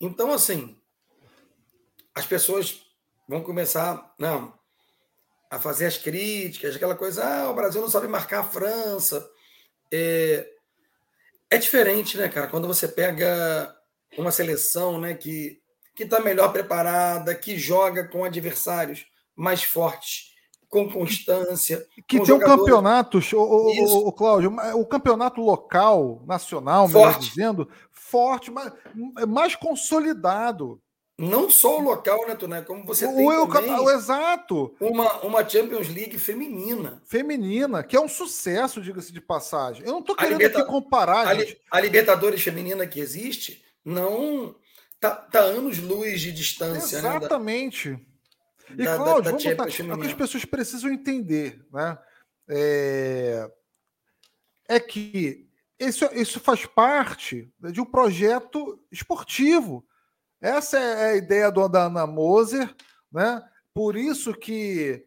[0.00, 0.78] Então, assim,
[2.14, 2.82] as pessoas
[3.28, 4.56] vão começar não,
[5.50, 9.28] a fazer as críticas, aquela coisa, ah, o Brasil não sabe marcar a França.
[9.92, 10.48] É,
[11.50, 12.48] é diferente, né, cara?
[12.48, 13.74] Quando você pega
[14.18, 15.60] uma seleção né, que
[15.96, 20.35] que está melhor preparada, que joga com adversários mais fortes,
[20.68, 21.86] com constância.
[22.06, 28.50] Que com tem um campeonato, o, o, Cláudio, o campeonato local, nacional, melhor dizendo, forte,
[28.50, 28.72] mais,
[29.26, 30.80] mais consolidado.
[31.18, 32.60] Não só o local, né, Tuné?
[32.60, 34.74] Como você tem o, também o, exato.
[34.78, 37.00] Uma, uma Champions League feminina.
[37.06, 39.86] Feminina, que é um sucesso, diga-se de passagem.
[39.86, 40.60] Eu não estou querendo Liberta...
[40.60, 41.28] aqui comparar.
[41.28, 41.58] A, gente.
[41.70, 44.54] a Libertadores feminina que existe não
[45.00, 47.00] tá, tá anos luz de distância.
[47.00, 47.90] Né, Exatamente.
[47.90, 48.15] Né, da,
[48.70, 51.98] e, Cláudio, da, da vamos botar, o que as pessoas precisam entender né?
[52.48, 53.50] é,
[54.68, 55.48] é que
[55.78, 59.86] isso, isso faz parte de um projeto esportivo.
[60.40, 62.74] Essa é a ideia do, da Ana Moser,
[63.12, 63.42] né?
[63.74, 65.04] por isso que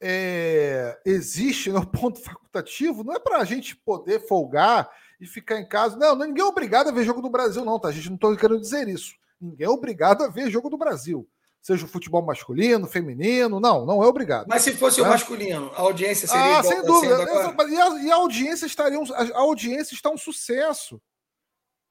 [0.00, 4.90] é, existe no né, ponto facultativo, não é para a gente poder folgar
[5.20, 5.96] e ficar em casa.
[5.96, 7.88] Não, ninguém é obrigado a ver jogo do Brasil, não, tá?
[7.88, 9.14] A gente não está querendo dizer isso.
[9.40, 11.28] Ninguém é obrigado a ver jogo do Brasil.
[11.62, 14.48] Seja o futebol masculino, feminino, não, não é obrigado.
[14.48, 15.06] Mas se fosse né?
[15.06, 17.24] o masculino, a audiência seria ah, sem dúvida.
[17.68, 21.00] E a, e a, audiência estaria um, a audiência está um sucesso.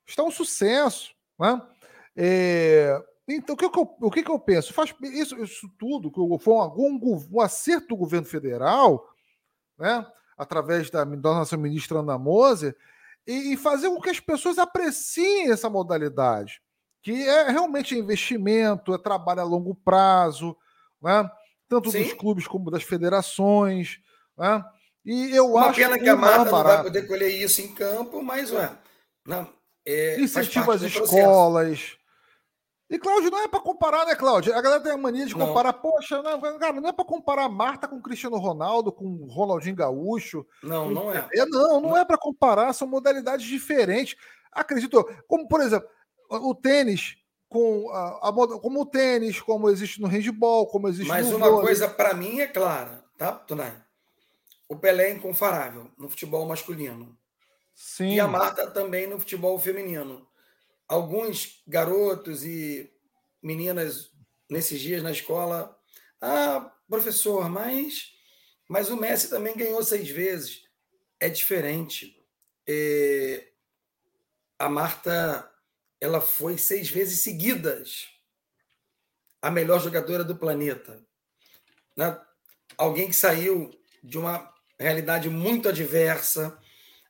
[0.06, 1.16] Está um sucesso.
[1.40, 1.62] Né?
[2.18, 4.74] É, então, o que, eu, o que, eu penso?
[4.74, 9.10] Faz isso, isso tudo, que foi um, um, um acerto do governo federal,
[9.78, 10.06] né,
[10.38, 12.76] através da, da nossa ministra Ana Moser,
[13.26, 16.62] e, e fazer com que as pessoas apreciem essa modalidade
[17.02, 20.56] que é realmente investimento, é trabalho a longo prazo,
[21.02, 21.30] né?
[21.68, 22.04] tanto Sim.
[22.04, 24.00] dos clubes como das federações.
[24.38, 24.64] Né?
[25.06, 28.22] E eu Uma acho pena que a Marta não vai poder colher isso em campo,
[28.22, 28.72] mas ué,
[29.26, 29.48] não,
[29.86, 31.98] é, Incentiva as escolas.
[32.90, 34.54] E, Cláudio, não é para comparar, né, Cláudio?
[34.54, 35.72] A galera tem a mania de comparar.
[35.72, 35.80] Não.
[35.80, 40.46] Poxa, não, cara, não é para comparar Marta com Cristiano Ronaldo, com Ronaldinho Gaúcho.
[40.62, 40.92] Não, com...
[40.92, 41.26] não é.
[41.34, 41.46] é.
[41.46, 44.18] Não, não, não é para comparar, são modalidades diferentes.
[44.52, 45.88] Acredito, como por exemplo,
[46.38, 47.18] o tênis
[47.50, 51.50] com a, a, como o tênis, como existe no handball, como existe Mas no uma
[51.50, 51.66] vôlei.
[51.66, 53.74] coisa para mim é clara, tá, Tunay?
[54.70, 57.18] O Pelé é incomparável no futebol masculino.
[57.76, 58.14] Sim.
[58.14, 60.26] E a Marta também no futebol feminino.
[60.88, 62.90] Alguns garotos e
[63.44, 64.12] meninas
[64.50, 65.78] nesses dias na escola,
[66.22, 68.12] ah, professor, mas
[68.72, 70.64] mas o Messi também ganhou seis vezes.
[71.20, 72.16] É diferente.
[72.66, 73.50] É,
[74.58, 75.51] a Marta
[76.02, 78.10] ela foi seis vezes seguidas
[79.40, 81.00] a melhor jogadora do planeta.
[81.96, 82.20] Né?
[82.76, 83.70] Alguém que saiu
[84.04, 86.58] de uma realidade muito adversa,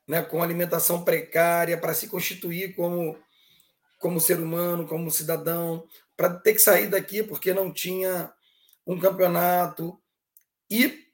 [0.05, 0.21] né?
[0.21, 3.17] com alimentação precária, para se constituir como,
[3.97, 5.87] como ser humano, como cidadão,
[6.17, 8.31] para ter que sair daqui porque não tinha
[8.85, 9.97] um campeonato
[10.69, 11.07] e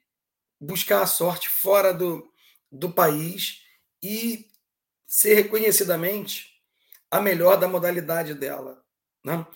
[0.60, 2.28] buscar a sorte fora do,
[2.72, 3.62] do país
[4.02, 4.48] e
[5.06, 6.57] ser reconhecidamente
[7.10, 8.84] a melhor da modalidade dela.
[9.24, 9.46] Né?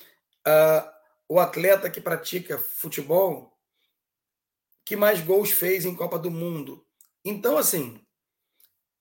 [0.46, 0.92] Uh,
[1.28, 3.52] o atleta que pratica futebol
[4.84, 6.84] que mais gols fez em Copa do Mundo.
[7.24, 8.00] Então, assim,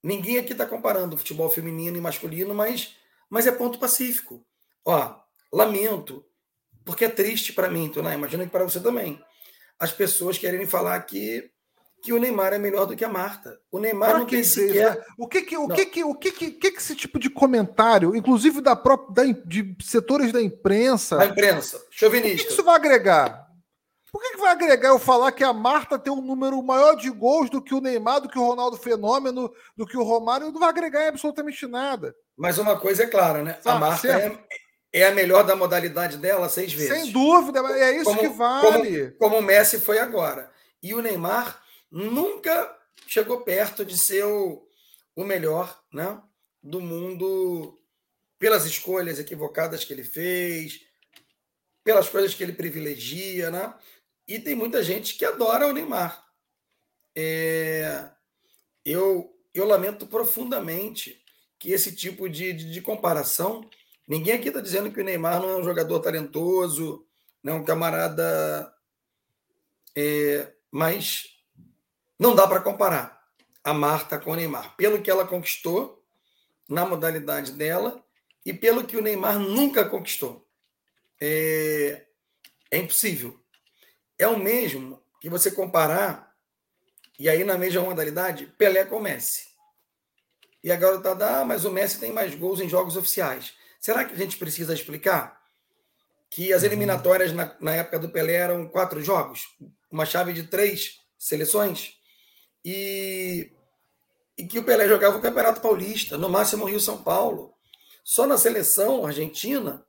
[0.04, 2.96] ninguém aqui está comparando futebol feminino e masculino, mas,
[3.30, 4.46] mas é ponto pacífico.
[4.86, 5.16] Ó,
[5.52, 6.26] lamento,
[6.86, 8.14] porque é triste para mim, né?
[8.14, 9.24] imagina que para você também.
[9.80, 11.52] As pessoas querem falar que
[12.02, 13.60] que o Neymar é melhor do que a Marta.
[13.72, 14.96] O Neymar não tem sequer.
[14.96, 15.04] Né?
[15.18, 18.60] O que que o que que o que que, que, esse tipo de comentário, inclusive
[18.60, 22.34] da própria da, de setores da imprensa, da imprensa, chauvinista.
[22.34, 23.48] O que, que isso vai agregar?
[24.12, 27.10] Por que, que vai agregar eu falar que a Marta tem um número maior de
[27.10, 30.52] gols do que o Neymar, do que o Ronaldo Fenômeno, do que o Romário?
[30.52, 32.14] Não vai agregar absolutamente nada.
[32.36, 33.58] Mas uma coisa é clara, né?
[33.64, 34.38] a Marta é,
[34.92, 37.04] é, a melhor da modalidade dela seis vezes.
[37.04, 39.12] Sem dúvida, é isso como, que vale.
[39.12, 40.52] Como, como o Messi foi agora.
[40.84, 41.61] E o Neymar
[41.92, 42.78] nunca
[43.08, 44.68] chegou perto de ser o,
[45.16, 46.22] o melhor né,
[46.64, 47.78] do mundo
[48.40, 50.82] pelas escolhas equivocadas que ele fez,
[51.84, 53.74] pelas coisas que ele privilegia, né?
[54.28, 56.26] E tem muita gente que adora o Neymar.
[57.16, 58.10] É,
[58.86, 61.22] eu, eu lamento profundamente
[61.60, 63.70] que esse tipo de, de, de comparação
[64.12, 67.08] Ninguém aqui está dizendo que o Neymar não é um jogador talentoso,
[67.42, 68.70] não é um camarada.
[69.96, 71.31] É, mas
[72.22, 73.20] não dá para comparar
[73.64, 74.76] a Marta com o Neymar.
[74.76, 76.06] Pelo que ela conquistou
[76.70, 78.06] na modalidade dela
[78.46, 80.48] e pelo que o Neymar nunca conquistou.
[81.20, 82.06] É,
[82.70, 83.44] é impossível.
[84.20, 86.36] É o mesmo que você comparar,
[87.18, 89.48] e aí na mesma modalidade, Pelé com Messi.
[90.64, 93.56] E a garotada, ah, mas o Messi tem mais gols em jogos oficiais.
[93.80, 95.42] Será que a gente precisa explicar
[96.30, 99.48] que as eliminatórias na, na época do Pelé eram quatro jogos?
[99.90, 102.00] Uma chave de três seleções?
[102.64, 103.52] E,
[104.38, 107.54] e que o Pelé jogava o Campeonato Paulista, no máximo Rio-São Paulo.
[108.04, 109.86] Só na seleção argentina,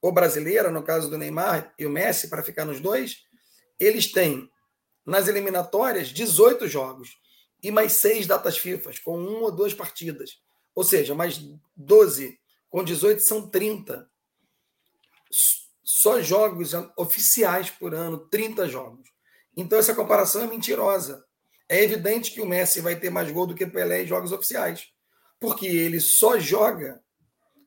[0.00, 3.24] ou brasileira, no caso do Neymar e o Messi, para ficar nos dois,
[3.78, 4.50] eles têm
[5.04, 7.18] nas eliminatórias 18 jogos
[7.62, 10.40] e mais seis datas FIFA, com uma ou duas partidas.
[10.74, 11.40] Ou seja, mais
[11.76, 12.38] 12
[12.70, 14.08] com 18 são 30.
[15.82, 19.10] Só jogos oficiais por ano, 30 jogos.
[19.56, 21.24] Então essa comparação é mentirosa.
[21.70, 24.32] É evidente que o Messi vai ter mais gol do que o Pelé em jogos
[24.32, 24.88] oficiais,
[25.38, 27.00] porque ele só joga,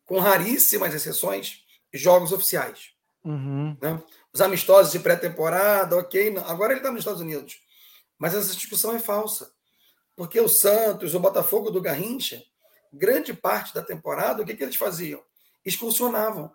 [0.03, 2.89] com raríssimas exceções, jogos oficiais.
[3.23, 3.77] Uhum.
[3.81, 4.03] Né?
[4.33, 6.31] Os amistosos de pré-temporada, ok.
[6.31, 6.45] Não.
[6.49, 7.61] Agora ele está nos Estados Unidos.
[8.19, 9.49] Mas essa discussão é falsa.
[10.17, 12.43] Porque o Santos, o Botafogo do Garrincha,
[12.91, 15.23] grande parte da temporada, o que, que eles faziam?
[15.63, 16.53] Excursionavam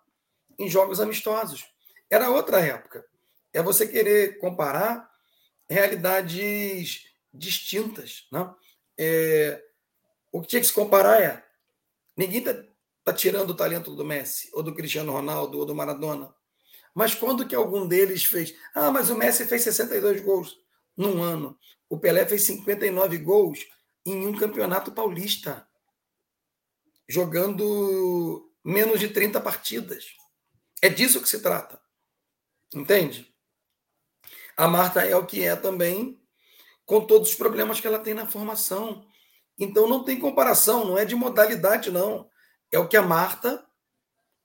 [0.59, 1.65] em jogos amistosos.
[2.11, 3.07] Era outra época.
[3.55, 5.09] É você querer comparar
[5.67, 8.27] realidades distintas.
[8.33, 8.55] Né?
[8.99, 9.63] É,
[10.33, 11.45] o que tinha que se comparar é:
[12.17, 12.55] ninguém está
[13.05, 16.35] tá tirando o talento do Messi, ou do Cristiano Ronaldo, ou do Maradona.
[16.95, 18.55] Mas quando que algum deles fez?
[18.75, 20.59] Ah, mas o Messi fez 62 gols
[20.97, 21.59] num ano.
[21.89, 23.67] O Pelé fez 59 gols
[24.05, 25.67] em um campeonato paulista,
[27.09, 30.07] jogando menos de 30 partidas.
[30.83, 31.81] É disso que se trata.
[32.75, 33.33] Entende?
[34.57, 36.18] A Marta é o que é também,
[36.89, 39.07] com todos os problemas que ela tem na formação.
[39.59, 42.31] Então não tem comparação, não é de modalidade, não.
[42.73, 43.63] É o que a Marta,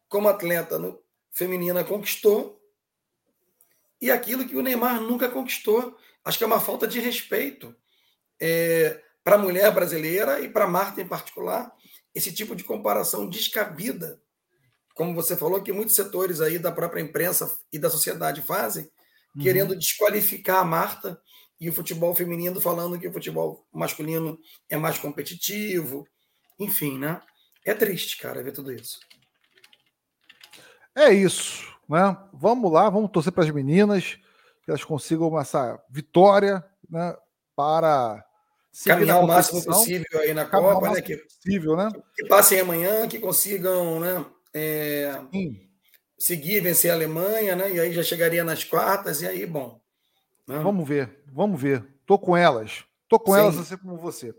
[0.10, 2.62] como atleta no, feminina conquistou
[4.02, 5.98] e aquilo que o Neymar nunca conquistou.
[6.26, 7.74] Acho que é uma falta de respeito
[8.42, 11.74] é, para a mulher brasileira e para a Marta em particular,
[12.14, 14.22] esse tipo de comparação descabida,
[14.94, 18.92] como você falou, que muitos setores aí da própria imprensa e da sociedade fazem,
[19.34, 19.42] uhum.
[19.42, 21.18] querendo desqualificar a Marta
[21.64, 24.38] e o futebol feminino falando que o futebol masculino
[24.70, 26.06] é mais competitivo.
[26.60, 27.22] Enfim, né?
[27.66, 29.00] É triste, cara, ver tudo isso.
[30.94, 32.18] É isso, né?
[32.34, 34.20] Vamos lá, vamos torcer para as meninas
[34.66, 37.16] que elas consigam essa vitória, né?
[37.56, 38.26] Para
[38.84, 41.02] caminhar o máximo possível aí na Copa, né?
[41.02, 41.90] Que, possível, né?
[42.14, 44.26] Que passem amanhã, que consigam, né?
[44.54, 45.18] É,
[46.20, 47.72] seguir, vencer a Alemanha, né?
[47.72, 49.82] E aí já chegaria nas quartas e aí, bom.
[50.48, 50.60] Né?
[50.60, 51.86] Vamos ver, vamos ver.
[52.06, 53.40] Tô com elas, tô com Sim.
[53.40, 54.36] elas assim como você.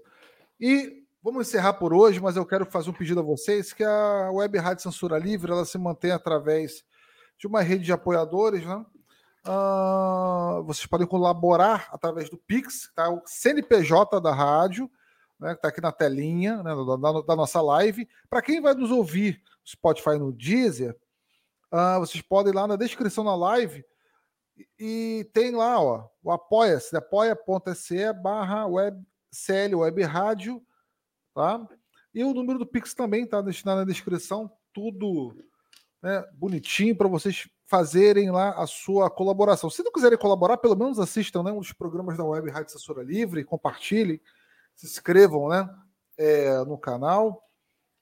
[0.60, 4.30] E Vamos encerrar por hoje, mas eu quero fazer um pedido a vocês que a
[4.30, 6.84] Web Rádio Censura Livre ela se mantém através
[7.38, 8.84] de uma rede de apoiadores, né?
[9.46, 13.08] Uh, vocês podem colaborar através do Pix, tá?
[13.08, 14.90] O CNPJ da rádio,
[15.40, 15.52] né?
[15.52, 16.74] Que está aqui na telinha né?
[16.74, 18.06] da, da nossa live.
[18.28, 20.94] Para quem vai nos ouvir no Spotify no Deezer,
[21.72, 23.82] uh, vocês podem ir lá na descrição da live
[24.78, 30.64] e tem lá, ó, o apoia-se, apoia.se barra web, CL Web Rádio
[31.34, 31.68] tá?
[32.14, 35.36] E o número do Pix também está destinado na descrição, tudo
[36.00, 39.68] né, bonitinho para vocês fazerem lá a sua colaboração.
[39.68, 43.02] Se não quiserem colaborar, pelo menos assistam né, um dos programas da Web Rádio Censura
[43.02, 44.20] Livre, compartilhem,
[44.76, 45.68] se inscrevam né,
[46.16, 47.42] é, no canal,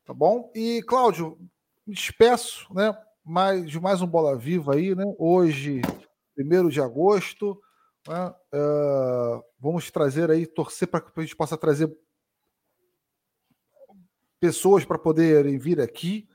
[0.05, 0.51] tá bom?
[0.55, 1.39] E, Cláudio,
[1.87, 2.95] me despeço né,
[3.25, 5.05] mais, de mais um Bola Viva aí, né?
[5.19, 5.81] Hoje,
[6.39, 7.61] 1 de agosto,
[8.09, 11.91] né, uh, vamos trazer aí, torcer para que a gente possa trazer
[14.41, 16.28] pessoas para poderem vir aqui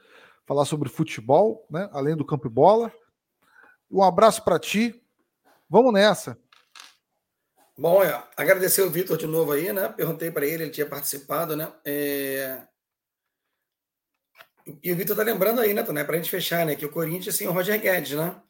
[0.47, 1.89] falar sobre futebol, né?
[1.91, 2.91] além do campo e bola.
[3.91, 5.03] Um abraço para ti.
[5.69, 6.37] Vamos nessa.
[7.77, 9.89] Bom, é, agradecer o Vitor de novo aí, né?
[9.89, 11.71] Perguntei para ele, ele tinha participado, né?
[11.85, 12.65] É...
[14.81, 16.75] E o Vitor tá lembrando aí, né, para a gente fechar, né?
[16.75, 18.41] Que o Corinthians sem o Roger Guedes, né?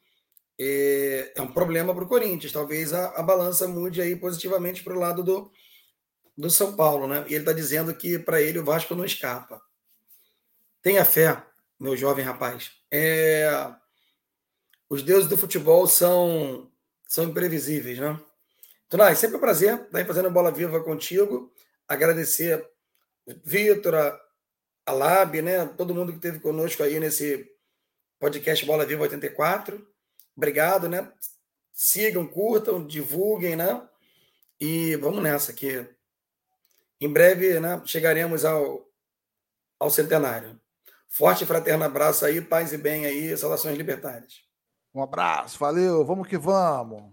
[0.60, 2.52] É, é um problema para o Corinthians.
[2.52, 5.50] Talvez a, a balança mude aí positivamente para o lado do,
[6.36, 7.24] do São Paulo, né?
[7.28, 9.60] E ele está dizendo que para ele o Vasco não escapa.
[10.82, 11.42] Tenha fé,
[11.78, 12.72] meu jovem rapaz.
[12.90, 13.48] É...
[14.88, 16.70] Os deuses do futebol são,
[17.06, 18.18] são imprevisíveis, né?
[18.88, 21.52] Tunai, sempre um prazer estar fazendo bola viva contigo.
[21.86, 22.66] Agradecer
[23.44, 24.20] Vitor, a,
[24.86, 25.66] a Lab, né?
[25.66, 27.46] Todo mundo que esteve conosco aí nesse,
[28.18, 29.86] podcast Bola Viva 84.
[30.38, 31.12] Obrigado, né?
[31.72, 33.82] Sigam, curtam, divulguem, né?
[34.60, 35.84] E vamos nessa aqui.
[37.00, 38.88] Em breve, né, chegaremos ao,
[39.80, 40.60] ao centenário.
[41.08, 44.44] Forte e fraterno abraço aí, paz e bem aí, saudações libertárias.
[44.94, 47.12] Um abraço, valeu, vamos que vamos.